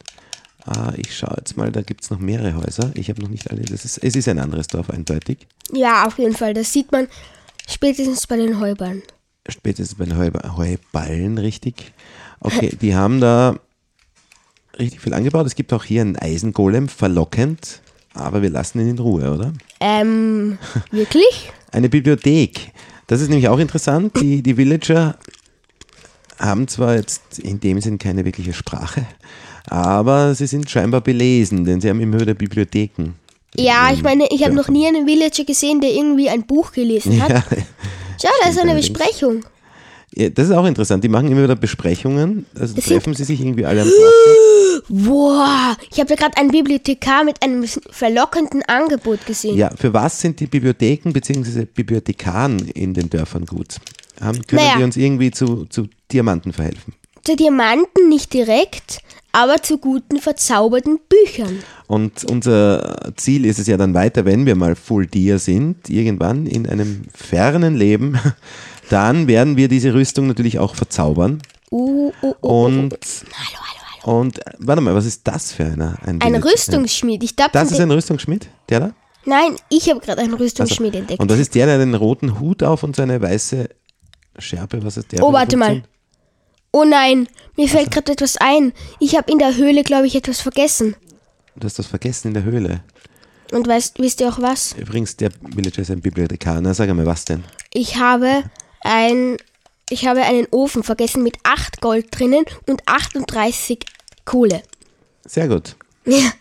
[0.64, 2.92] Ah, ich schaue jetzt mal, da gibt es noch mehrere Häuser.
[2.94, 3.62] Ich habe noch nicht alle.
[3.62, 5.46] Das ist, es ist ein anderes Dorf, eindeutig.
[5.72, 6.55] Ja, auf jeden Fall.
[6.55, 7.09] Das sieht man
[7.68, 9.02] spätestens bei den Heuballen.
[9.48, 11.92] Spätestens bei den Heu, Heuballen, richtig.
[12.40, 13.57] Okay, die haben da
[14.78, 15.46] richtig viel angebaut.
[15.46, 17.81] Es gibt auch hier einen Eisengolem, verlockend.
[18.14, 19.52] Aber wir lassen ihn in Ruhe, oder?
[19.81, 20.59] Ähm,
[20.90, 21.50] wirklich?
[21.72, 22.72] Eine Bibliothek.
[23.07, 24.20] Das ist nämlich auch interessant.
[24.20, 25.16] Die, die Villager
[26.42, 29.07] haben zwar jetzt in dem Sinn keine wirkliche Sprache,
[29.66, 33.14] aber sie sind scheinbar belesen, denn sie haben immer wieder Bibliotheken.
[33.57, 37.22] Ja, ich meine, ich habe noch nie einen Villager gesehen, der irgendwie ein Buch gelesen
[37.22, 37.31] hat.
[37.31, 37.42] Ja,
[38.20, 38.74] Schau, da ist eine.
[38.74, 39.44] Besprechung.
[40.14, 41.02] ja, das ist auch interessant.
[41.05, 42.46] Die machen immer wieder Besprechungen.
[42.59, 44.12] Also Das treffen sie sich irgendwie alle am Dorf.
[44.88, 49.57] Wow, ich habe da gerade einen Bibliothekar mit einem verlockenden Angebot gesehen.
[49.57, 51.66] Ja, für was sind die Bibliotheken bzw.
[51.66, 53.76] Bibliothekaren in den Dörfern gut?
[54.20, 54.77] Haben, können Naja.
[54.79, 56.94] die uns irgendwie zu, zu Diamanten verhelfen?
[57.25, 59.01] Zu Diamanten nicht direkt,
[59.33, 61.59] aber zu guten verzauberten Büchern.
[61.87, 66.46] Und unser Ziel ist es ja dann weiter, wenn wir mal Full Dia sind, irgendwann
[66.46, 68.18] in einem fernen Leben,
[68.90, 71.40] dann werden wir diese Rüstung natürlich auch verzaubern.
[71.70, 72.46] Uh, uh, uh.
[72.64, 74.18] Und, Hallo, hallo, hallo.
[74.20, 75.96] und äh, warte mal, was ist das für einer?
[76.05, 76.44] Ein Villager?
[76.53, 77.22] Rüstungsschmied.
[77.22, 78.90] Ich glaube, Das ist ein Rüstungsschmied, der da?
[79.25, 81.20] Nein, ich habe gerade einen Also, Rüstungsschmied entdeckt.
[81.20, 83.68] und das ist der, der den roten Hut auf und seine weiße
[84.38, 85.22] Schärpe, was ist der?
[85.22, 85.66] Oh, warte mal.
[85.66, 85.88] Funktion?
[86.72, 88.72] Oh nein, mir fällt gerade etwas ein.
[88.98, 90.96] Ich habe in der Höhle, glaube ich, etwas vergessen.
[91.54, 92.82] Du hast das vergessen in der Höhle.
[93.52, 94.72] Und weißt, wisst ihr auch was?
[94.72, 96.62] Übrigens, der Villager ist ein Bibliothekar.
[96.62, 97.44] Na, sag einmal, was denn?
[97.74, 98.44] Ich habe
[98.80, 99.36] ein,
[99.90, 103.80] ich habe einen Ofen vergessen mit 8 Gold drinnen und 38
[104.24, 104.62] Kohle.
[105.26, 105.76] Sehr gut.
[106.06, 106.32] Ja.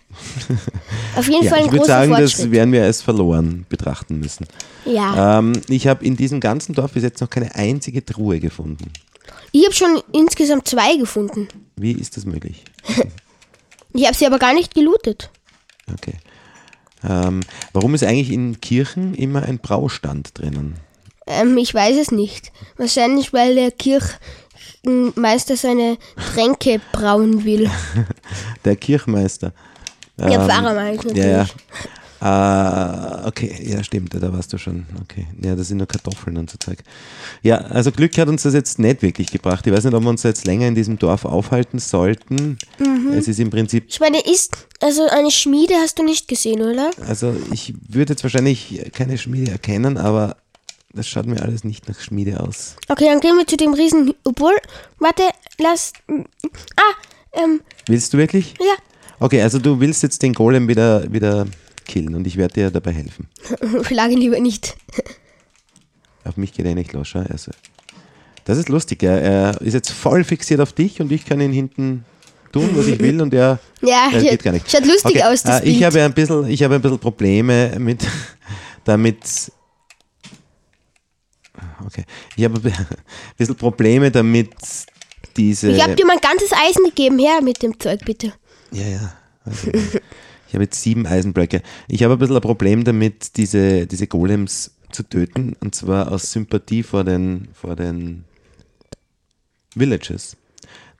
[1.15, 2.51] Auf jeden Ja, Fall ein ich würde sagen, das Fortschritt.
[2.51, 4.45] werden wir als verloren betrachten müssen.
[4.85, 5.39] ja.
[5.39, 8.91] Ähm, ich habe in diesem ganzen Dorf bis jetzt noch keine einzige Truhe gefunden.
[9.51, 11.47] Ich habe schon insgesamt zwei gefunden.
[11.75, 12.63] Wie ist das möglich?
[13.93, 15.29] Ich habe sie aber gar nicht gelootet.
[15.93, 16.13] Okay.
[17.03, 17.41] Ähm,
[17.73, 20.75] warum ist eigentlich in Kirchen immer ein Braustand drinnen?
[21.27, 22.53] Ähm, ich weiß es nicht.
[22.77, 25.97] Wahrscheinlich, weil der Kirchenmeister seine
[26.33, 27.69] Tränke brauen will.
[28.65, 29.51] Der Kirchmeister.
[30.19, 31.23] Ähm, Pfarrer meine ich natürlich.
[31.23, 31.47] Ja,
[32.21, 33.23] ja.
[33.23, 34.85] Äh, okay, ja, stimmt, da warst du schon.
[35.01, 36.79] Okay, ja, das sind nur Kartoffeln und so Zeug.
[37.41, 39.65] Ja, also Glück hat uns das jetzt nicht wirklich gebracht.
[39.65, 42.57] Ich weiß nicht, ob wir uns jetzt länger in diesem Dorf aufhalten sollten.
[42.77, 43.13] Mhm.
[43.13, 46.91] Es ist im Prinzip, Ich meine, ist, also eine Schmiede hast du nicht gesehen, oder?
[47.07, 50.37] also ich würde jetzt wahrscheinlich keine Schmiede erkennen, aber
[50.93, 52.75] das schaut mir alles nicht nach Schmiede aus.
[52.89, 54.13] Okay, dann gehen wir zu dem Riesen.
[54.25, 54.53] Obwohl,
[54.99, 55.23] warte,
[55.57, 55.93] lass.
[56.09, 56.93] Ah,
[57.33, 58.53] ähm, Willst du wirklich?
[58.59, 58.75] ja.
[59.21, 61.45] Okay, also du willst jetzt den Golem wieder, wieder
[61.85, 63.27] killen und ich werde dir dabei helfen.
[63.83, 64.75] Schlage ihn lieber nicht.
[66.23, 67.19] Auf mich geht er nicht los, schau.
[67.19, 67.51] Also,
[68.45, 69.03] das ist lustig.
[69.03, 72.03] Er, er ist jetzt voll fixiert auf dich und ich kann ihn hinten
[72.51, 74.69] tun, was ich will und er, Ja, er geht gar nicht.
[74.71, 75.85] schaut lustig Okay, aus, das äh, ich Bild.
[75.85, 78.07] habe ein bisschen, ich habe ein bisschen Probleme mit,
[78.85, 79.51] damit.
[81.85, 82.05] Okay,
[82.35, 82.87] ich habe ein
[83.37, 84.49] bisschen Probleme damit,
[85.37, 85.71] diese.
[85.71, 87.19] Ich habe dir mein ganzes Eisen gegeben.
[87.19, 88.33] Her mit dem Zeug, bitte.
[88.71, 89.13] Ja, ja.
[89.45, 89.69] Also,
[90.47, 91.61] ich habe jetzt sieben Eisenblöcke.
[91.87, 95.55] Ich habe ein bisschen ein Problem damit, diese, diese Golems zu töten.
[95.61, 98.23] Und zwar aus Sympathie vor den, vor den
[99.75, 100.35] Villages.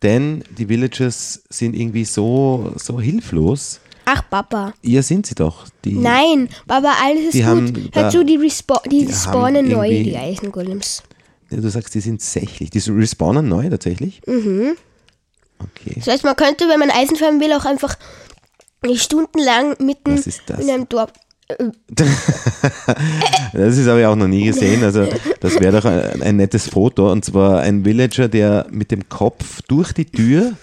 [0.02, 3.80] Denn die Villages sind irgendwie so, so hilflos.
[4.06, 4.74] Ach, Papa.
[4.82, 5.68] Ja, sind sie doch.
[5.86, 7.96] Die, Nein, Papa, alles ist haben gut.
[7.96, 11.04] da- Hör zu, die, respa die, die haben spawnen neu, die Eisengolems.
[11.52, 12.72] Ja, Du sagst, die sind sächlich.
[12.72, 14.22] Die respawnen neu tatsächlich?
[14.26, 14.76] Mhm.
[15.62, 15.94] Okay.
[15.96, 17.98] Das heißt, man könnte, wenn man Eisen farmen will, auch einfach
[18.96, 20.22] stundenlang mitten
[20.60, 21.12] in einem Dorf.
[23.54, 24.82] Das ist aber auch noch nie gesehen.
[24.84, 25.08] Also,
[25.42, 27.12] das wäre doch ein, ein nettes Foto.
[27.12, 30.54] Und zwar ein Villager, der mit dem Kopf durch die Tür,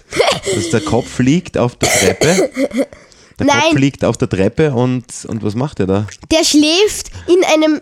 [0.54, 2.50] dass der Kopf liegt auf der Treppe.
[3.38, 3.76] Der Kopf Nein.
[3.76, 6.06] liegt auf der Treppe und, und was macht er da?
[6.30, 7.80] Der schläft in einem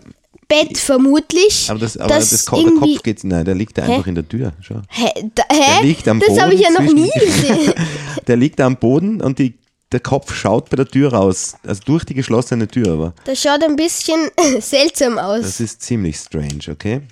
[0.49, 1.69] Bett vermutlich.
[1.71, 4.29] Aber, das, aber das das, der Kopf geht, nein, der liegt da einfach in der
[4.29, 4.53] Tür.
[4.61, 4.81] Schau.
[4.89, 5.11] Hä?
[5.35, 5.61] Da, hä?
[5.79, 6.41] Der liegt am das Boden.
[6.41, 7.75] habe ich ja noch nie gesehen.
[8.27, 9.55] Der liegt da am Boden und die,
[9.93, 11.55] der Kopf schaut bei der Tür raus.
[11.65, 13.15] Also durch die geschlossene Tür aber.
[13.25, 14.19] Das schaut ein bisschen
[14.61, 15.43] seltsam aus.
[15.43, 17.03] Das ist ziemlich strange, okay?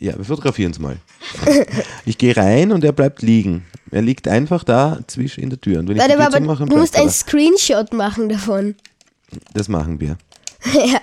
[0.00, 0.96] Ja, wir fotografieren es mal.
[2.04, 3.64] Ich gehe rein und er bleibt liegen.
[3.92, 5.78] Er liegt einfach da zwischen in der Tür.
[5.78, 7.10] Und wenn ich Warte, die Tür aber zumache, du musst einen.
[7.10, 8.74] Screenshot machen davon.
[9.52, 10.18] Das machen wir.
[10.64, 11.00] Ich scha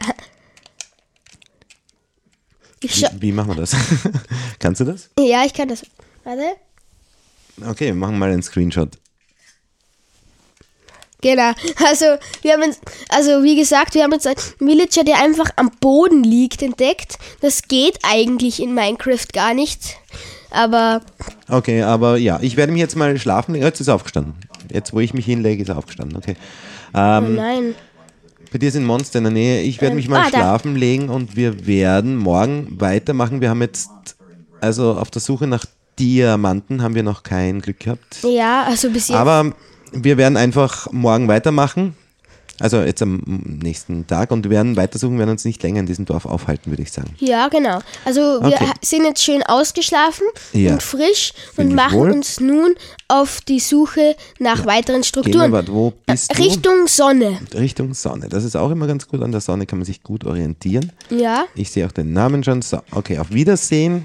[2.82, 3.76] Wie, wie machen wir das?
[4.60, 5.10] Kannst du das?
[5.20, 5.86] ja, ich kann das.
[6.24, 6.44] Warte.
[7.68, 8.98] Okay, wir machen mal einen Screenshot.
[11.22, 11.52] Genau.
[11.86, 12.06] Also,
[12.42, 16.24] wir haben jetzt, also wie gesagt, wir haben jetzt einen Villager, der einfach am Boden
[16.24, 17.20] liegt, entdeckt.
[17.42, 19.98] Das geht eigentlich in Minecraft gar nicht.
[20.50, 21.02] Aber
[21.48, 23.56] Okay, aber ja, ich werde mich jetzt mal schlafen.
[23.56, 24.34] Jetzt ist er aufgestanden.
[24.72, 26.18] Jetzt, wo ich mich hinlege, ist er aufgestanden.
[26.18, 26.36] Okay.
[26.94, 27.76] oh Ähm, nein.
[28.52, 29.62] Bei dir sind Monster in der Nähe.
[29.62, 30.38] Ich werde Ähm, mich mal ah, da.
[30.40, 33.40] schlafen legen und wir werden morgen weitermachen.
[33.40, 33.90] Wir haben jetzt,
[34.60, 35.64] also auf der Suche nach
[35.98, 38.18] Diamanten haben wir noch kein Glück gehabt.
[38.24, 39.18] Ja, also bis jetzt.
[39.18, 39.54] Aber
[39.94, 41.96] wir werden einfach morgen weitermachen.
[42.60, 43.22] Also jetzt am
[43.64, 46.84] nächsten Tag und wir werden weitersuchen, werden uns nicht länger in diesem Dorf aufhalten, würde
[46.84, 47.16] ich sagen.
[47.18, 47.80] ja, genau.
[48.06, 48.68] Also wir Okay.
[48.84, 50.74] sind jetzt schön ausgeschlafen Ja.
[50.74, 52.12] und frisch und ich machen wohl.
[52.12, 52.76] uns nun
[53.08, 55.52] auf die Suche nach weiteren Gehen wir, Strukturen.
[55.52, 56.44] warte, wo bist du?
[56.44, 57.40] Richtung Sonne.
[57.56, 58.30] Richtung Sonne.
[58.30, 59.22] Das ist auch immer ganz gut.
[59.24, 60.92] An der Sonne kann man sich gut orientieren.
[61.10, 61.46] Ja.
[61.56, 62.62] Ich sehe auch den Namen schon.
[62.62, 64.04] So, okay, auf Wiedersehen.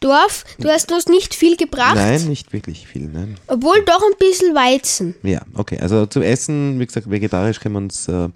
[0.00, 3.08] Dorf, du hast uns nicht viel gebracht, Nein, nicht wirklich viel.
[3.08, 3.36] Nein.
[3.46, 5.14] obwohl doch ein bisschen Weizen.
[5.22, 5.78] Ja, okay.
[5.80, 8.28] Also zum Essen, wie gesagt, vegetarisch können wir uns äh,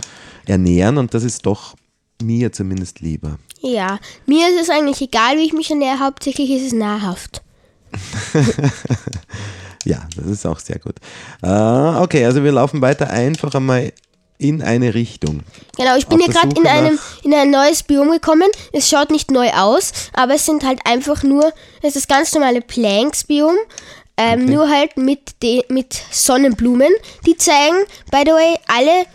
[0.46, 1.74] ernähren und das ist doch
[2.22, 3.38] mir zumindest lieber.
[3.60, 7.42] Ja, mir ist es eigentlich egal, wie ich mich ernähre, hauptsächlich ist es nahrhaft.
[9.84, 10.94] Ja, das ist auch sehr gut.
[11.42, 13.92] Äh, okay, also wir laufen weiter einfach einmal
[14.38, 15.40] in eine Richtung.
[15.76, 18.48] Genau, ich bin Auf hier gerade in einem in ein neues Biom gekommen.
[18.72, 22.34] Es schaut nicht neu aus, aber es sind halt einfach nur, es ist das ganz
[22.34, 23.54] normale Planks-Biom,
[24.16, 24.52] ähm, Okay.
[24.52, 26.92] nur halt mit, de, mit Sonnenblumen.
[27.26, 27.76] Die zeigen,
[28.10, 29.06] by the way, alle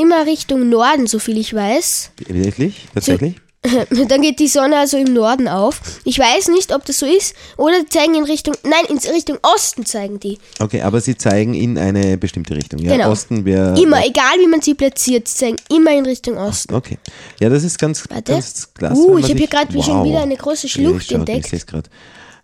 [0.00, 2.10] immer Richtung Norden, so viel ich weiß.
[2.26, 2.86] Wirklich?
[2.94, 3.36] Tatsächlich?
[4.08, 5.80] Dann geht die Sonne also im Norden auf.
[6.04, 7.34] Ich weiß nicht, ob das so ist.
[7.56, 10.38] Oder die zeigen in Richtung, nein, in Richtung Osten zeigen die.
[10.60, 12.78] Okay, aber sie zeigen in eine bestimmte Richtung.
[12.80, 13.10] Ja, Genau.
[13.10, 13.80] Osten wäre.
[13.80, 16.74] Immer, egal wie man sie platziert, sie zeigen immer in Richtung Osten.
[16.74, 16.98] Okay.
[17.40, 18.32] Ja, das ist ganz, Warte.
[18.32, 19.00] ganz klasse.
[19.00, 21.46] Uh, ich habe hier gerade schon wieder eine große Ja, Schlucht schau, entdeckt.
[21.46, 21.90] Ich sehe es gerade.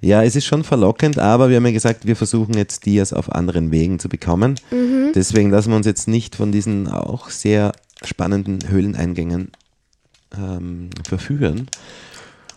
[0.00, 3.32] Ja, es ist schon verlockend, aber wir haben ja gesagt, wir versuchen jetzt Dias auf
[3.32, 4.60] anderen Wegen zu bekommen.
[4.70, 5.12] Mhm.
[5.14, 7.72] Deswegen lassen wir uns jetzt nicht von diesen auch sehr
[8.04, 9.52] spannenden Höhleneingängen
[10.38, 11.68] ähm, verführen.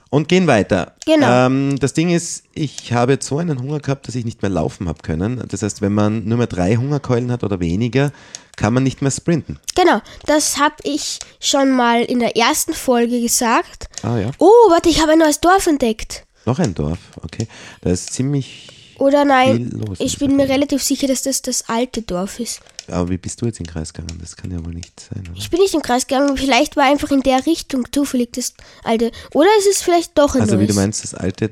[0.10, 0.94] Und gehen weiter.
[1.06, 1.48] Genau.
[1.48, 4.50] Ähm, das Ding ist, ich habe jetzt so einen Hunger gehabt, dass ich nicht mehr
[4.50, 5.44] laufen habe können.
[5.50, 8.13] Das heißt, wenn man nur mehr drei Hungerkeulen hat oder weniger,
[8.56, 9.60] kann man nicht mehr sprinten.
[9.76, 13.90] Genau, das habe ich schon mal in der ersten Folge gesagt.
[14.02, 14.32] Ah ja.
[14.40, 16.26] Oh, warte, ich habe ein neues Dorf entdeckt.
[16.46, 17.48] Noch ein Dorf, okay.
[17.82, 18.96] Da ist ziemlich.
[19.00, 22.62] Oder nein, Viel los ich bin mir relativ sicher, dass das das alte Dorf ist.
[22.89, 24.17] Aber wie bist du jetzt in den Kreis gegangen?
[24.21, 25.38] Das kann ja wohl nicht sein, oder?
[25.38, 29.12] Ich bin nicht im Kreis gegangen, vielleicht war einfach in der Richtung zufällig das alte.
[29.34, 30.76] Oder ist es vielleicht doch ein Also wie neues?
[30.76, 31.52] du meinst, das alte.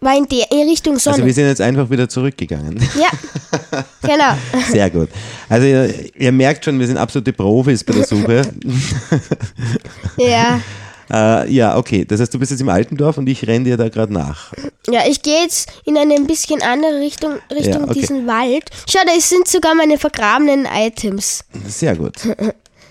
[0.00, 1.14] War in der in Richtung Sonne.
[1.14, 2.76] Also wir sind jetzt einfach wieder zurückgegangen.
[2.98, 3.10] ja,
[4.02, 4.36] genau.
[4.68, 5.08] Sehr gut.
[5.48, 8.42] Also ihr, ihr merkt schon, wir sind absolute Profis bei der Suche.
[10.16, 10.60] Ja.
[11.12, 12.04] äh, ja, okay.
[12.04, 14.52] Das heißt, du bist jetzt im alten Dorf und ich renne dir da gerade nach.
[14.88, 18.00] Ja, ich gehe jetzt in eine ein bisschen andere Richtung, Richtung Ja, okay.
[18.00, 18.64] diesen Wald.
[18.90, 21.44] Schau, da sind sogar meine vergrabenen Items.
[21.68, 22.14] Sehr gut.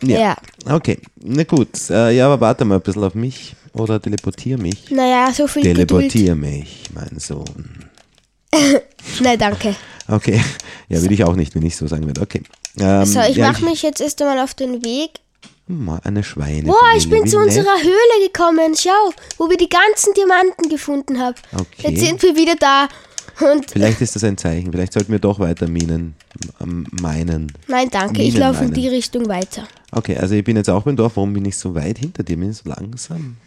[0.03, 0.35] Ja.
[0.65, 1.69] Okay, na gut.
[1.91, 4.89] Äh, ja, aber warte mal ein bisschen auf mich oder teleportier mich.
[4.89, 5.89] Naja, so viel Geduld.
[5.89, 7.85] Teleportier mich, mein Sohn.
[9.19, 9.75] Nein, danke.
[10.07, 10.41] Okay.
[10.89, 12.19] Ja, würde ich auch nicht, wenn ich so sagen würde.
[12.21, 12.41] Okay.
[12.79, 15.11] Ähm, So, ich ja, mache mich jetzt erst einmal auf den Weg.
[15.67, 16.63] Mal Eine Schweine.
[16.63, 18.75] Boah, ich bin zu unserer Höhle gekommen.
[18.77, 21.35] Schau, wo wir die ganzen Diamanten gefunden haben.
[21.53, 21.91] Okay.
[21.91, 22.87] Jetzt sind wir wieder da.
[23.39, 24.71] Und Vielleicht ist das ein Zeichen.
[24.71, 26.15] Vielleicht sollten wir doch weiter Minen
[27.01, 27.51] meinen.
[27.67, 29.67] nein, danke, ich Minen laufe in die Richtung weiter.
[29.91, 31.15] Okay, also ich bin jetzt auch beim Dorf.
[31.15, 32.37] Warum bin ich so weit hinter dir?
[32.37, 33.37] Bin ich so langsam?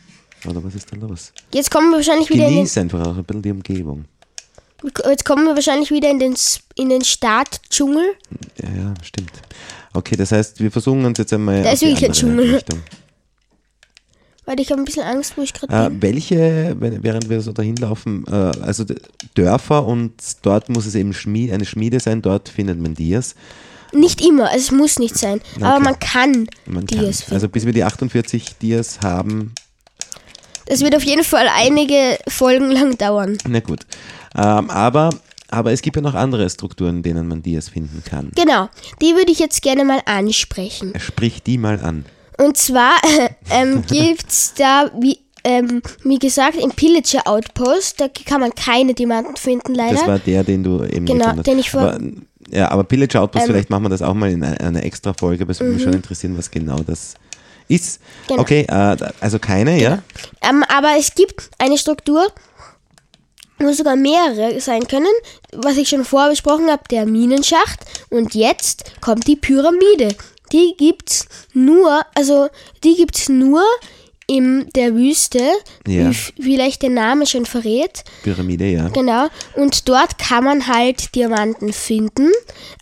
[0.47, 1.33] Oder was ist da los?
[1.53, 4.05] Jetzt kommen wir wahrscheinlich wieder in den, Genieß einfach auch ein bisschen die Umgebung.
[5.09, 6.35] jetzt kommen wir wahrscheinlich wieder in den,
[6.77, 8.15] in den Startdschungel.
[8.63, 9.24] Ja, ja, stimmt.
[9.95, 11.63] Okay, das heißt, wir versuchen uns jetzt einmal.
[11.63, 12.55] Da ist die wirklich ein Dschungel.
[12.57, 12.81] Richtung.
[14.47, 16.03] Weil ich habe ein bisschen Angst, wo ich gerade Äh, bin.
[16.03, 18.85] welche, während wir so dahin laufen, äh, also
[19.35, 23.35] Dörfer und dort muss es eben Schmied, eine Schmiede sein, dort findet man Dias.
[23.95, 25.41] Nicht immer, also es muss nicht sein.
[25.61, 25.85] Aber Okay.
[25.85, 27.05] man kann Man die kann.
[27.13, 27.33] finden.
[27.35, 29.53] Also bis wir die 48 Dias haben,
[30.67, 33.39] Das wird auf jeden Fall einige Folgen lang dauern.
[33.49, 33.87] na gut.
[34.37, 35.11] Ähm, aber,
[35.55, 38.31] aber es gibt ja noch andere Strukturen, in denen man Dias finden kann.
[38.35, 38.69] Genau,
[39.01, 40.93] die würde ich jetzt gerne mal ansprechen.
[40.99, 42.05] Sprich die mal an.
[42.39, 42.93] Und zwar
[43.51, 48.95] ähm, gibt es da, wie, ähm, wie gesagt, im Pillager Outpost, da kann man keine
[48.95, 49.95] Diamanten finden, leider.
[49.95, 52.01] Das war der, den du eben Genau, den ich vor- aber,
[52.51, 55.13] ja, aber Pillage Outpost, Ähm, vielleicht machen wir das auch mal in einer, einer extra
[55.15, 57.15] Folge, aber es würde mich schon interessieren, was genau das
[57.69, 58.01] ist.
[58.29, 58.43] Genau.
[58.43, 60.03] Okay, äh, also keine, ja?
[60.43, 62.27] Ähm, aber es gibt eine Struktur,
[63.59, 65.13] wo sogar mehrere sein können,
[65.53, 67.81] was ich schon vorher besprochen habe, der Minenschacht.
[68.11, 70.15] Und jetzt kommt die Pyramide.
[70.53, 72.49] Die gibt's nur, also
[72.83, 73.63] die gibt's nur
[74.27, 75.41] in der Wüste,
[75.87, 76.11] Ja.
[76.11, 78.05] wie vielleicht der Name schon verrät.
[78.23, 78.89] Pyramide, ja.
[78.89, 79.27] Genau.
[79.55, 82.31] Und dort kann man halt Diamanten finden,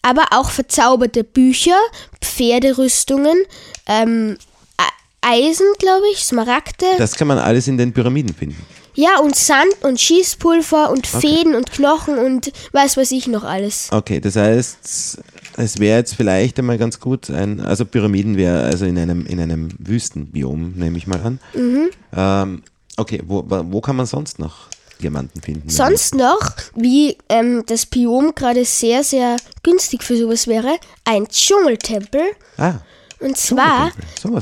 [0.02, 1.76] aber auch verzauberte Bücher,
[2.20, 3.44] Pferderüstungen,
[3.86, 4.36] ähm,
[4.78, 4.84] E-
[5.20, 6.86] Eisen, glaube ich, Smaragde.
[6.98, 8.64] Das kann man alles in den Pyramiden finden.
[8.94, 13.88] Ja, und Sand und Schießpulver und Fäden und Knochen und was weiß ich noch alles.
[13.90, 15.18] Okay, das heißt,
[15.56, 19.40] es wäre jetzt vielleicht einmal ganz gut, ein, also Pyramiden wäre also in einem, in
[19.40, 21.38] einem Wüstenbiom, nehme ich mal an.
[21.54, 21.90] Mhm.
[22.14, 22.62] Ähm,
[22.96, 24.68] okay, wo, wo wo kann man sonst noch
[25.02, 25.68] Diamanten finden?
[25.68, 32.22] Sonst noch, wie ähm, das Biom gerade sehr, sehr günstig für sowas wäre, ein Dschungeltempel.
[32.58, 32.74] Ah,
[33.22, 33.92] Und zwar,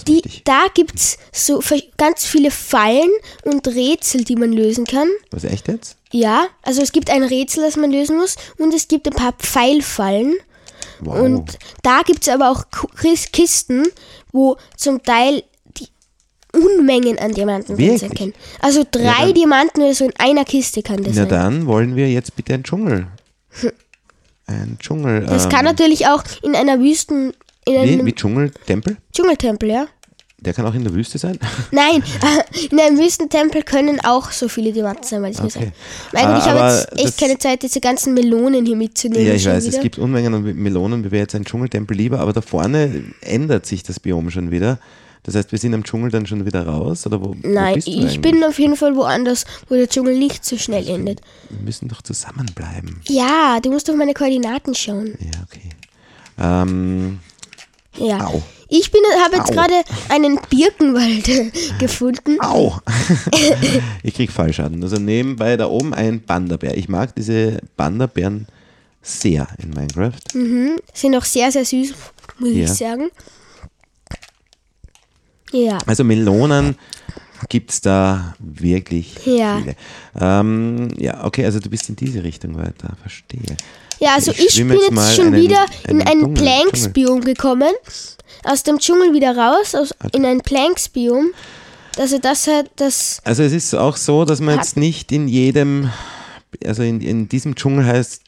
[0.08, 1.62] die, da gibt es so
[1.98, 3.10] ganz viele Fallen
[3.44, 5.08] und Rätsel, die man lösen kann.
[5.30, 5.96] was echt jetzt?
[6.12, 9.32] Ja, also es gibt ein Rätsel, das man lösen muss und es gibt ein paar
[9.32, 10.34] Pfeilfallen.
[11.00, 11.20] Wow.
[11.20, 12.64] Und da gibt es aber auch
[13.32, 13.84] Kisten,
[14.32, 15.42] wo zum Teil
[15.78, 15.88] die
[16.52, 18.34] Unmengen an Diamanten drin sein können.
[18.60, 21.28] Also drei dann- Diamanten oder so in einer Kiste kann das Na sein.
[21.28, 23.06] dann wollen wir jetzt bitte einen Dschungel.
[24.46, 25.26] Ein Dschungel.
[25.26, 27.32] Das ähm, kann natürlich auch in einer Wüsten,
[27.66, 28.96] in wie, Dschungeltempel?
[29.12, 29.86] Dschungeltempel, ja.
[30.42, 31.38] Der kann auch in der Wüste sein?
[31.70, 32.02] Nein,
[32.70, 35.52] in einem Wüstentempel können auch so viele Diamanten sein, weil ich mir Okay.
[35.58, 35.72] sage.
[36.14, 39.26] Mein Gott, ich Aber habe jetzt echt keine Zeit, diese ganzen Melonen hier mitzunehmen.
[39.26, 39.76] ja, ich weiß, wieder.
[39.76, 43.66] es gibt Unmengen an Melonen, wir wären jetzt ein Dschungeltempel lieber, aber da vorne ändert
[43.66, 44.78] sich das Biom schon wieder.
[45.24, 47.06] Das heißt, wir sind am Dschungel dann schon wieder raus?
[47.06, 48.20] Oder wo, wo Nein, bist du ich eigentlich?
[48.22, 51.20] bin auf jeden Fall woanders, wo der Dschungel nicht so schnell endet.
[51.50, 53.02] Wir müssen doch zusammenbleiben.
[53.06, 55.18] Ja, du musst auf meine Koordinaten schauen.
[55.20, 55.68] Ja, okay.
[56.38, 57.18] Ähm,
[57.98, 58.26] Ja.
[58.26, 58.42] Au.
[58.68, 59.74] Ich bin, habe jetzt gerade
[60.10, 61.28] einen Birkenwald
[61.80, 62.40] gefunden.
[62.40, 62.78] au!
[64.04, 64.82] ich krieg Fallschaden.
[64.82, 66.76] Also nebenbei da oben ein Panda-Bär.
[66.76, 68.46] Ich mag diese Panda-Bären
[69.02, 70.12] sehr in Minecraft.
[70.94, 71.94] Sind auch sehr, sehr süß,
[72.38, 72.64] muss Ja.
[72.64, 73.08] ich sagen.
[75.52, 75.78] Ja.
[75.86, 76.76] Also Melonen
[77.48, 79.58] gibt es da wirklich Ja.
[79.58, 79.74] viele.
[80.20, 83.56] Ähm, ja, okay, also du bist in diese Richtung weiter, verstehe.
[84.00, 87.20] Ja, also Ich ich, bin jetzt jetzt, schon einen- wieder in einen ein Dschungel- Planks-Biom
[87.20, 87.72] gekommen.
[88.44, 91.30] Aus dem Dschungel wieder raus, aus, in ein Planks-Biom.
[91.98, 93.20] Also das hat das.
[93.24, 95.90] Also es ist auch so, dass man jetzt nicht in jedem,
[96.64, 98.22] also in, in diesem Dschungel heißt,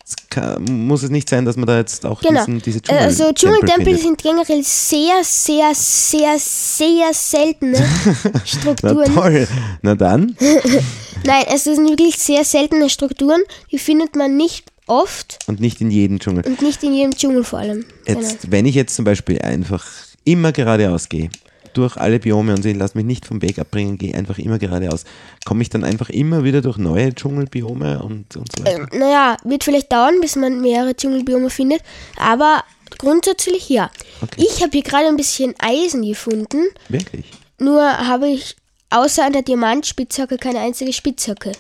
[0.68, 2.40] muss es nicht sein, dass man da jetzt auch Genau.
[2.40, 7.78] diesen, diese Äh, Dschungel Also Dschungeltempel sind generell sehr, sehr, sehr, sehr seltene
[8.32, 9.14] Na Strukturen.
[9.14, 9.48] toll,
[9.80, 10.37] na dann.
[11.24, 13.40] Nein, es sind wirklich sehr seltene Strukturen.
[13.70, 16.45] Die findet man nicht oft Und nicht in jedem Dschungel.
[16.45, 17.85] und nicht in jedem Dschungel vor allem.
[18.05, 18.21] Genau.
[18.21, 19.87] Jetzt, wenn ich jetzt zum Beispiel einfach
[20.25, 21.31] immer geradeaus gehe,
[21.75, 25.05] durch alle Biome und ich lasse mich nicht vom Weg abbringen, gehe einfach immer geradeaus,
[25.47, 28.88] komme ich dann einfach immer wieder durch neue Dschungelbiome und, und so weiter.
[28.92, 31.81] Ähm, naja, wird vielleicht dauern, bis man mehrere Dschungelbiome findet,
[32.18, 32.62] aber
[32.99, 33.90] grundsätzlich ja.
[34.21, 34.45] Okay.
[34.47, 36.59] Ich habe hier gerade ein bisschen Eisen gefunden,
[36.90, 37.25] Wirklich?
[37.59, 38.57] nur habe ich
[38.90, 41.53] außer an der Diamantspitzhacke keine einzige Spitzhacke.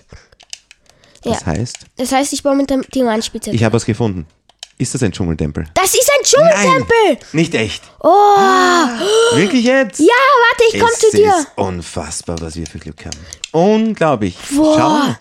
[1.24, 1.32] Ja.
[1.32, 3.54] Das heißt, Das heißt, ich baue mit der Diamantspitzhacke.
[3.56, 4.26] ich habe was gefunden.
[4.78, 5.66] Ist das ein Dschungeltempel?
[5.74, 7.18] das ist ein Dschungeltempel!
[7.32, 7.82] Nicht echt.
[8.00, 8.08] Oh!
[9.36, 10.00] Wirklich jetzt?
[10.00, 11.28] Ja, warte, ich komme es zu dir.
[11.28, 13.16] ist unfassbar, was wir für Glück haben.
[13.52, 14.36] Unglaublich.
[14.56, 15.16] Boah, Schau.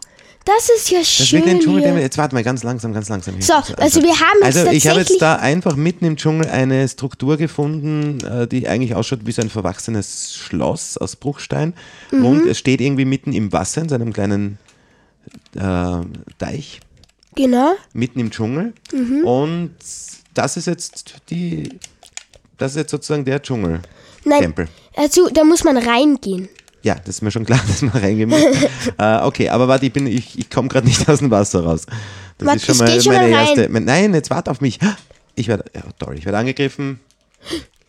[0.46, 1.40] das ist ja Das schön.
[1.40, 1.66] wirklich ein hier.
[1.66, 2.02] Dschungeltempel.
[2.02, 3.40] Jetzt warte mal ganz langsam, ganz langsam.
[3.42, 6.88] So, also wir haben jetzt Also ich habe jetzt da einfach mitten im Dschungel eine
[6.88, 11.74] Struktur gefunden, äh, die eigentlich ausschaut wie so ein verwachsenes Schloss aus Bruchstein.
[12.12, 12.26] Mhm.
[12.26, 14.58] Und es steht irgendwie mitten im Wasser, in so einem kleinen
[15.56, 16.02] äh,
[16.38, 16.80] Teich,
[17.36, 17.74] Genau.
[17.94, 18.74] mitten im Dschungel.
[18.94, 19.26] Mhm.
[19.26, 19.76] Und
[20.34, 21.80] das ist jetzt die,
[22.58, 23.82] das ist jetzt sozusagen der Dschungel.
[24.24, 24.68] Nein, Tempel.
[24.96, 26.48] also da muss man reingehen.
[26.84, 28.42] Ja, das ist mir schon klar, dass man reingehen muss.
[28.98, 31.86] äh, okay, aber warte, ich, bin- ich, ich komme gerade nicht aus dem Wasser raus.
[32.38, 33.48] Das Warte, ist schon ich mal schon meine mal rein.
[33.48, 33.70] erste.
[33.70, 34.80] mein- Nein, jetzt warte auf mich.
[35.34, 37.00] Ich werde, ja, toll, ich werde angegriffen.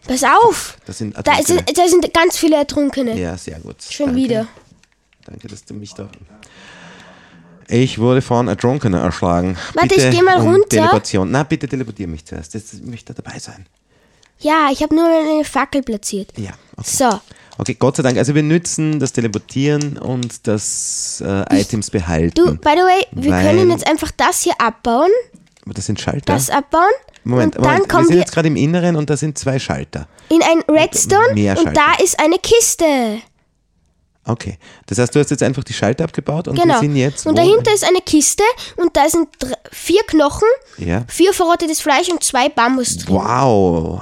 [0.07, 0.79] Pass auf!
[0.87, 3.19] Das sind Da sind, da sind ganz viele Ertrunkene.
[3.19, 3.83] Ja, sehr gut.
[3.83, 4.23] Schon Danke.
[4.23, 4.47] wieder.
[5.27, 6.09] Danke, dass du mich da.
[7.73, 9.57] Ich wurde von Ertrunkener erschlagen.
[9.73, 10.69] Warte, bitte ich geh mal um runter.
[10.69, 11.31] Teleportation.
[11.31, 12.53] Na, bitte teleportier mich zuerst.
[12.53, 13.65] Jetzt, ich möchte dabei sein.
[14.41, 16.33] Ja, ich habe nur eine Fackel platziert.
[16.37, 16.51] Ja.
[16.77, 16.91] Okay.
[16.91, 17.21] So,
[17.57, 18.19] okay, Gott sei Dank.
[18.19, 22.35] Also wir nützen das Teleportieren und das äh, Items behalten.
[22.35, 25.11] du, by the way, wir können jetzt einfach das hier abbauen,
[25.65, 26.35] Aber das sind Schalter.
[26.35, 26.83] das abbauen
[27.25, 27.93] Moment, und dann Moment.
[27.93, 30.09] wir sind jetzt gerade im Inneren und da sind zwei Schalter.
[30.29, 33.23] in ein Redstone mehr und da ist eine Kiste.
[34.25, 34.57] Okay.
[34.87, 36.75] Das heißt, du hast jetzt einfach die Schalter abgebaut und Genau.
[36.75, 37.27] wir sind jetzt.
[37.27, 38.45] und dahinter ist eine Kiste
[38.77, 40.47] und da sind dr- vier Knochen,
[40.79, 41.05] Ja.
[41.09, 43.17] vier verrottetes Fleisch und zwei Bambus drin.
[43.17, 44.01] Wow.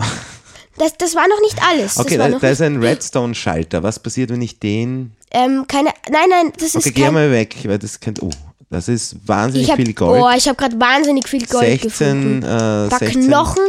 [0.79, 1.99] Das, das war noch nicht alles.
[1.99, 3.83] Okay, da, da ist ein Redstone-Schalter.
[3.83, 5.13] Was passiert, wenn ich den.
[5.31, 7.15] ähm, keine, nein, nein, das Okay, ist geh kein...
[7.15, 8.23] mal weg, weil das kennt.
[8.23, 8.31] Oh,
[8.71, 10.23] das ist wahnsinnig Ich hab, viel Gold.
[10.23, 12.43] Oh, ich habe gerade wahnsinnig viel Gold 16, gefunden.
[12.43, 13.63] äh, Ein paar 16, Knochen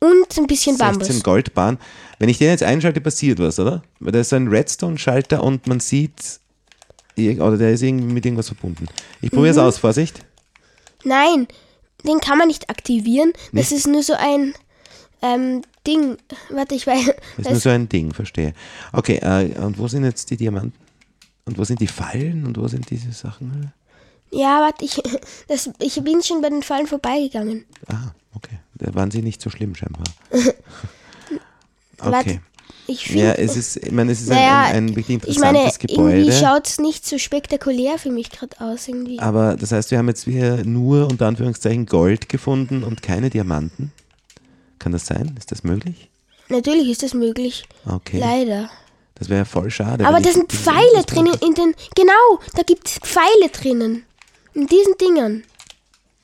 [0.00, 1.06] und ein bisschen Bambus.
[1.06, 1.78] 16 Goldbahn.
[2.20, 3.82] Wenn ich den jetzt einschalte, passiert was, oder?
[3.98, 6.38] Weil da ist so ein Redstone-Schalter und man sieht.
[7.18, 8.86] Oder der ist irgendwie mit irgendwas verbunden.
[9.20, 9.62] Ich probiere es Mhm.
[9.62, 10.20] aus, Vorsicht.
[11.02, 11.48] Nein,
[12.06, 13.32] den kann man nicht aktivieren.
[13.52, 14.54] Das ist nur so ein
[15.22, 16.18] ähm, Ding.
[16.50, 17.06] Warte, ich weiß.
[17.38, 18.52] Das ist nur so ein Ding, verstehe.
[18.92, 20.78] Okay, äh, und wo sind jetzt die Diamanten?
[21.46, 22.46] Und wo sind die Fallen?
[22.46, 23.72] Und wo sind diese Sachen?
[24.30, 25.00] ja, warte, ich,
[25.48, 27.64] das, ich bin schon bei den Fallen vorbeigegangen.
[27.88, 28.58] Ah, okay.
[28.74, 30.04] Da waren sie nicht so schlimm scheinbar.
[32.02, 32.40] Okay.
[32.86, 36.24] Ja, es ist, ich meine, es ist naja, ein, ein, wirklich ich meine, interessantes irgendwie
[36.24, 36.32] Gebäude.
[36.32, 38.88] schaut es nicht so spektakulär für mich gerade aus.
[38.88, 39.18] Irgendwie.
[39.20, 43.92] Aber das heißt, wir haben jetzt hier nur unter Anführungszeichen Gold gefunden und keine Diamanten.
[44.78, 45.34] Kann das sein?
[45.38, 46.10] Ist das möglich?
[46.48, 47.64] Natürlich ist das möglich.
[47.86, 48.18] Okay.
[48.18, 48.70] Leider.
[49.14, 50.06] Das wäre ja voll schade.
[50.06, 51.74] Aber da sind Pfeile drinnen in den.
[51.94, 54.04] Genau, da gibt es Pfeile drinnen.
[54.54, 55.44] In diesen Dingern.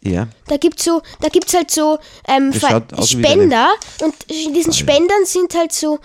[0.03, 3.69] Ja, Da gibt's so, da gibt's halt so ähm, Das Spender
[4.03, 5.99] und in diesen Spendern sind halt so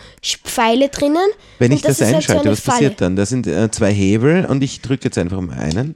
[0.43, 1.27] Pfeile drinnen.
[1.59, 3.15] wenn ich das, ist halt so einschalte, was passiert dann?
[3.15, 5.95] Da sind äh, zwei Hebel und ich drücke jetzt einfach mal einen.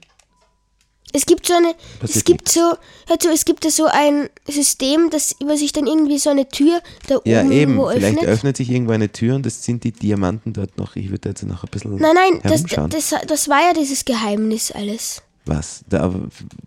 [1.13, 2.73] Es gibt so eine, es Passiert gibt so,
[3.09, 6.49] halt so, es gibt da so ein System, das über sich dann irgendwie so eine
[6.49, 7.71] Tür da Ja, oben eben.
[7.77, 8.29] irgendwo Vielleicht öffnet.
[8.29, 10.97] öffnet sich irgendwo eine Tür und das sind die Diamanten dort noch.
[10.97, 14.71] Ich würde jetzt noch ein bisschen Nein, nein, das, das, das war ja dieses Geheimnis
[14.73, 15.21] alles.
[15.45, 15.83] Was?
[15.89, 16.13] Da,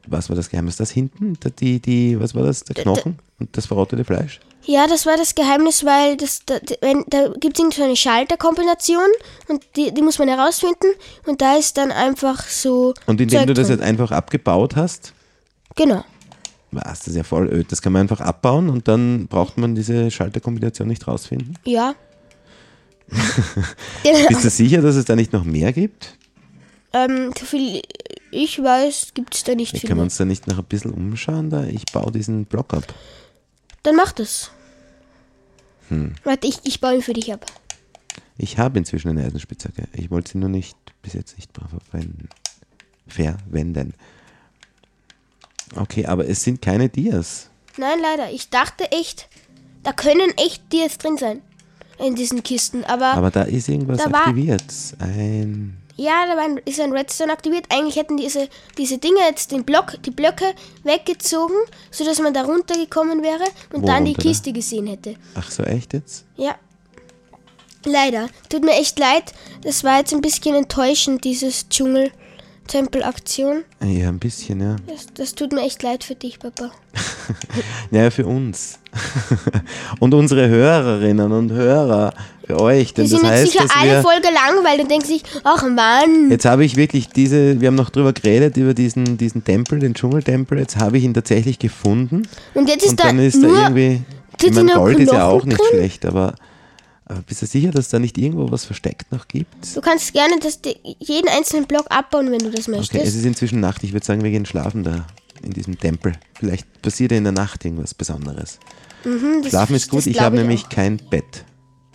[0.06, 0.76] was war das Geheimnis?
[0.76, 1.36] Das hinten?
[1.40, 2.64] Da, die, die, was war das?
[2.64, 4.40] Der Knochen und das verrottete Fleisch?
[4.64, 9.08] Ja, das war das Geheimnis, weil das, da, wenn, da gibt es so eine Schalterkombination
[9.48, 10.88] und die, die muss man herausfinden
[11.26, 12.92] und da ist dann einfach so.
[13.06, 13.78] Und indem Zeug du das drin.
[13.78, 15.14] jetzt einfach abgebaut hast,
[15.76, 16.04] Genau.
[16.70, 17.70] was, das ist ja voll öd.
[17.72, 21.54] Das kann man einfach abbauen und dann braucht man diese Schalterkombination nicht rausfinden.
[21.64, 21.94] Ja.
[24.02, 24.28] genau.
[24.28, 26.16] Bist du sicher, dass es da nicht noch mehr gibt?
[26.92, 27.80] Ähm, so viel
[28.30, 29.80] ich weiß, gibt es da nicht viel.
[29.80, 30.04] Können wir mehr.
[30.04, 31.50] uns da nicht noch ein bisschen umschauen?
[31.50, 31.64] Da?
[31.64, 32.84] Ich baue diesen Block ab.
[33.82, 34.50] Dann mach das.
[35.88, 36.14] Hm.
[36.24, 37.46] Warte, ich, ich baue ihn für dich ab.
[38.36, 39.88] Ich habe inzwischen eine Eisenspitzhacke.
[39.92, 41.50] Ich wollte sie nur nicht bis jetzt nicht
[41.90, 42.28] verwenden.
[43.06, 43.94] Verwenden.
[45.74, 47.50] Okay, aber es sind keine Dias.
[47.76, 48.30] Nein, leider.
[48.30, 49.28] Ich dachte echt,
[49.82, 51.42] da können echt Dias drin sein.
[51.98, 52.84] In diesen Kisten.
[52.84, 54.62] Aber, Aber da ist irgendwas Da aktiviert.
[55.00, 55.76] Ein.
[55.98, 57.66] Ja, da war, ist ein Redstone aktiviert.
[57.70, 61.56] Eigentlich hätten diese, diese Dinge jetzt den Block, die Blöcke weggezogen,
[61.90, 64.28] sodass man da runtergekommen wäre und Wo dann die runter da?
[64.28, 65.16] Kiste gesehen hätte.
[65.34, 66.24] Ach so, echt jetzt?
[66.36, 66.54] Ja.
[67.84, 68.28] Leider.
[68.48, 69.32] Tut mir echt leid.
[69.62, 71.68] Das war jetzt ein bisschen enttäuschend, dieses
[72.68, 73.64] Dschungel-Tempel-Aktion.
[73.82, 74.76] Ja, ein bisschen, ja.
[74.86, 76.70] Das, das tut mir echt leid für dich, Papa.
[77.90, 78.78] Ja, für uns.
[80.00, 82.14] und unsere Hörerinnen und Hörer,
[82.46, 82.94] für euch.
[82.94, 84.02] Denn Die das sind jetzt heißt, sicher dass alle wir.
[84.02, 86.30] voll gelangweilt und denken sich, ach Mann.
[86.30, 89.94] Jetzt habe ich wirklich diese, wir haben noch drüber geredet, über diesen, diesen Tempel, den
[89.94, 90.58] Dschungeltempel.
[90.58, 92.22] Jetzt habe ich ihn tatsächlich gefunden.
[92.54, 94.02] Und jetzt ist Und da dann ist nur da irgendwie.
[94.42, 95.66] Ich meine, Gold ist ja auch nicht drin?
[95.70, 96.34] schlecht, aber,
[97.08, 99.74] aber bist du sicher, dass da nicht irgendwo was versteckt noch gibt?
[99.74, 100.60] Du kannst gerne das,
[100.98, 102.94] jeden einzelnen Block abbauen, wenn du das möchtest.
[102.94, 103.82] Okay, es ist inzwischen Nacht.
[103.82, 105.06] Ich würde sagen, wir gehen schlafen da
[105.42, 106.12] in diesem Tempel.
[106.34, 108.58] Vielleicht passiert ja in der Nacht irgendwas Besonderes.
[109.04, 110.06] Mhm, Schlafen ist gut.
[110.06, 110.70] Ich habe nämlich auch.
[110.70, 111.44] kein Bett.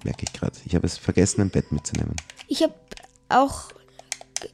[0.03, 0.57] Merke ich gerade.
[0.66, 2.16] Ich habe es vergessen, ein Bett mitzunehmen.
[2.47, 2.74] Ich habe
[3.30, 3.70] auch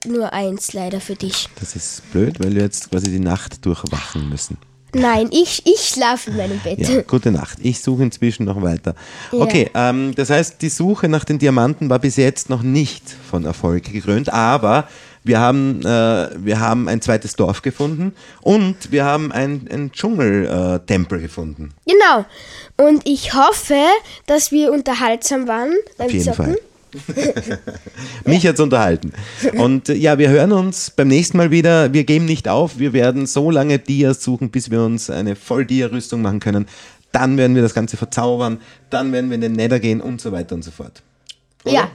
[0.06, 1.48] nur eins leider für dich.
[1.60, 4.58] Das ist blöd, weil wir jetzt quasi die Nacht durchwachen müssen.
[4.94, 6.80] Nein, ich, ich schlafe in meinem Bett.
[6.80, 7.60] Ja, gute Nacht.
[7.62, 8.96] Ich suche inzwischen noch weiter.
[9.32, 9.40] Ja.
[9.40, 13.46] Okay, ähm, das heißt, die Suche nach den Diamanten war bis jetzt noch nicht von
[13.46, 14.88] Erfolg gekrönt, aber
[15.24, 21.74] wir haben, äh, wir haben ein zweites Dorf gefunden und wir haben einen, Dschungeltempel gefunden.
[21.86, 22.26] Genau.
[22.78, 23.84] Und ich hoffe,
[24.26, 26.46] dass wir unterhaltsam waren beim Auf jeden Zocken.
[26.46, 26.60] Fall.
[28.26, 29.14] Mich hat's unterhalten.
[29.58, 31.94] Und äh, ja, wir hören uns beim nächsten Mal wieder.
[31.94, 32.80] Wir geben nicht auf.
[32.80, 36.68] Wir werden so lange Dias suchen, bis wir uns eine Voll-Dia-Rüstung machen können.
[37.12, 38.60] Dann werden wir das Ganze verzaubern.
[38.90, 41.02] Dann werden wir in den Nether gehen und so weiter und so fort.
[41.66, 41.90] Ja,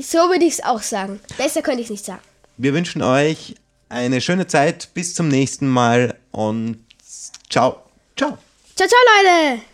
[0.00, 1.20] so würde ich es auch sagen.
[1.36, 2.20] Besser könnte ich es nicht sagen.
[2.56, 3.54] Wir wünschen euch
[3.88, 4.90] eine schöne Zeit.
[4.94, 6.78] Bis zum nächsten Mal und
[7.48, 7.82] ciao.
[8.16, 8.38] Ciao.
[8.76, 9.73] Ciao, ciao, Leute!